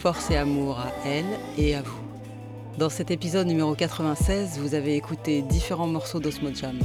[0.00, 1.24] Force et amour à elle
[1.56, 1.98] et à vous.
[2.76, 6.78] Dans cet épisode numéro 96, vous avez écouté différents morceaux d'Osmo Jam.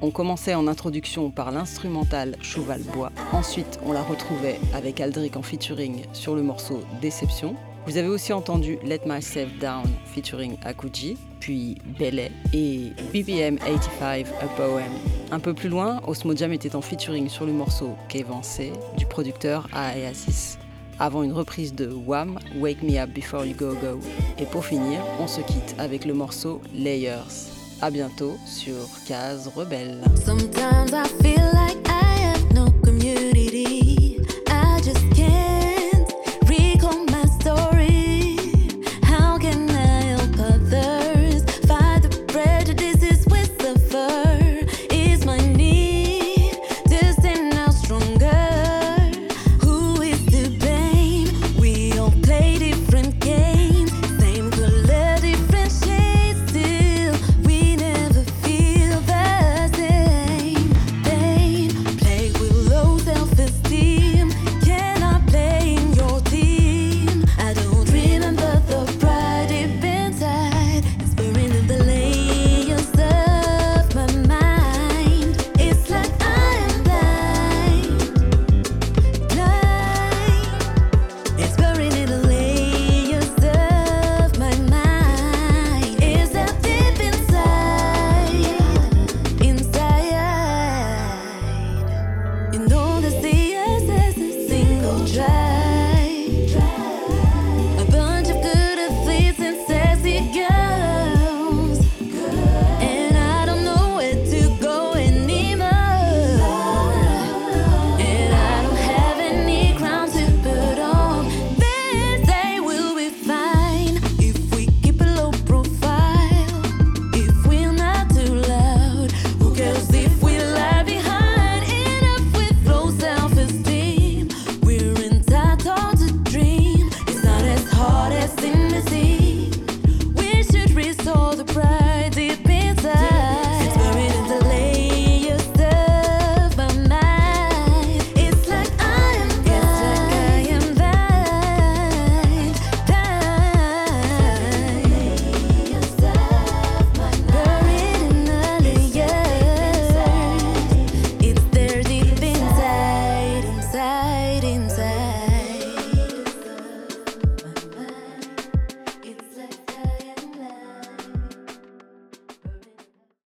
[0.00, 3.12] On commençait en introduction par l'instrumental Cheval Bois.
[3.32, 7.54] Ensuite, on la retrouvait avec Aldric en featuring sur le morceau Déception.
[7.90, 9.82] Vous avez aussi entendu Let Myself Down
[10.14, 14.84] featuring Akuji, puis Belay et BBM 85 A Poem.
[15.32, 19.68] Un peu plus loin, Osmo Jam était en featuring sur le morceau Qu'évancé du producteur
[19.74, 20.56] Aeasis.
[21.00, 23.98] Avant une reprise de Wham, Wake Me Up Before You Go Go.
[24.38, 27.50] Et pour finir, on se quitte avec le morceau Layers.
[27.82, 30.00] A bientôt sur Case Rebelle.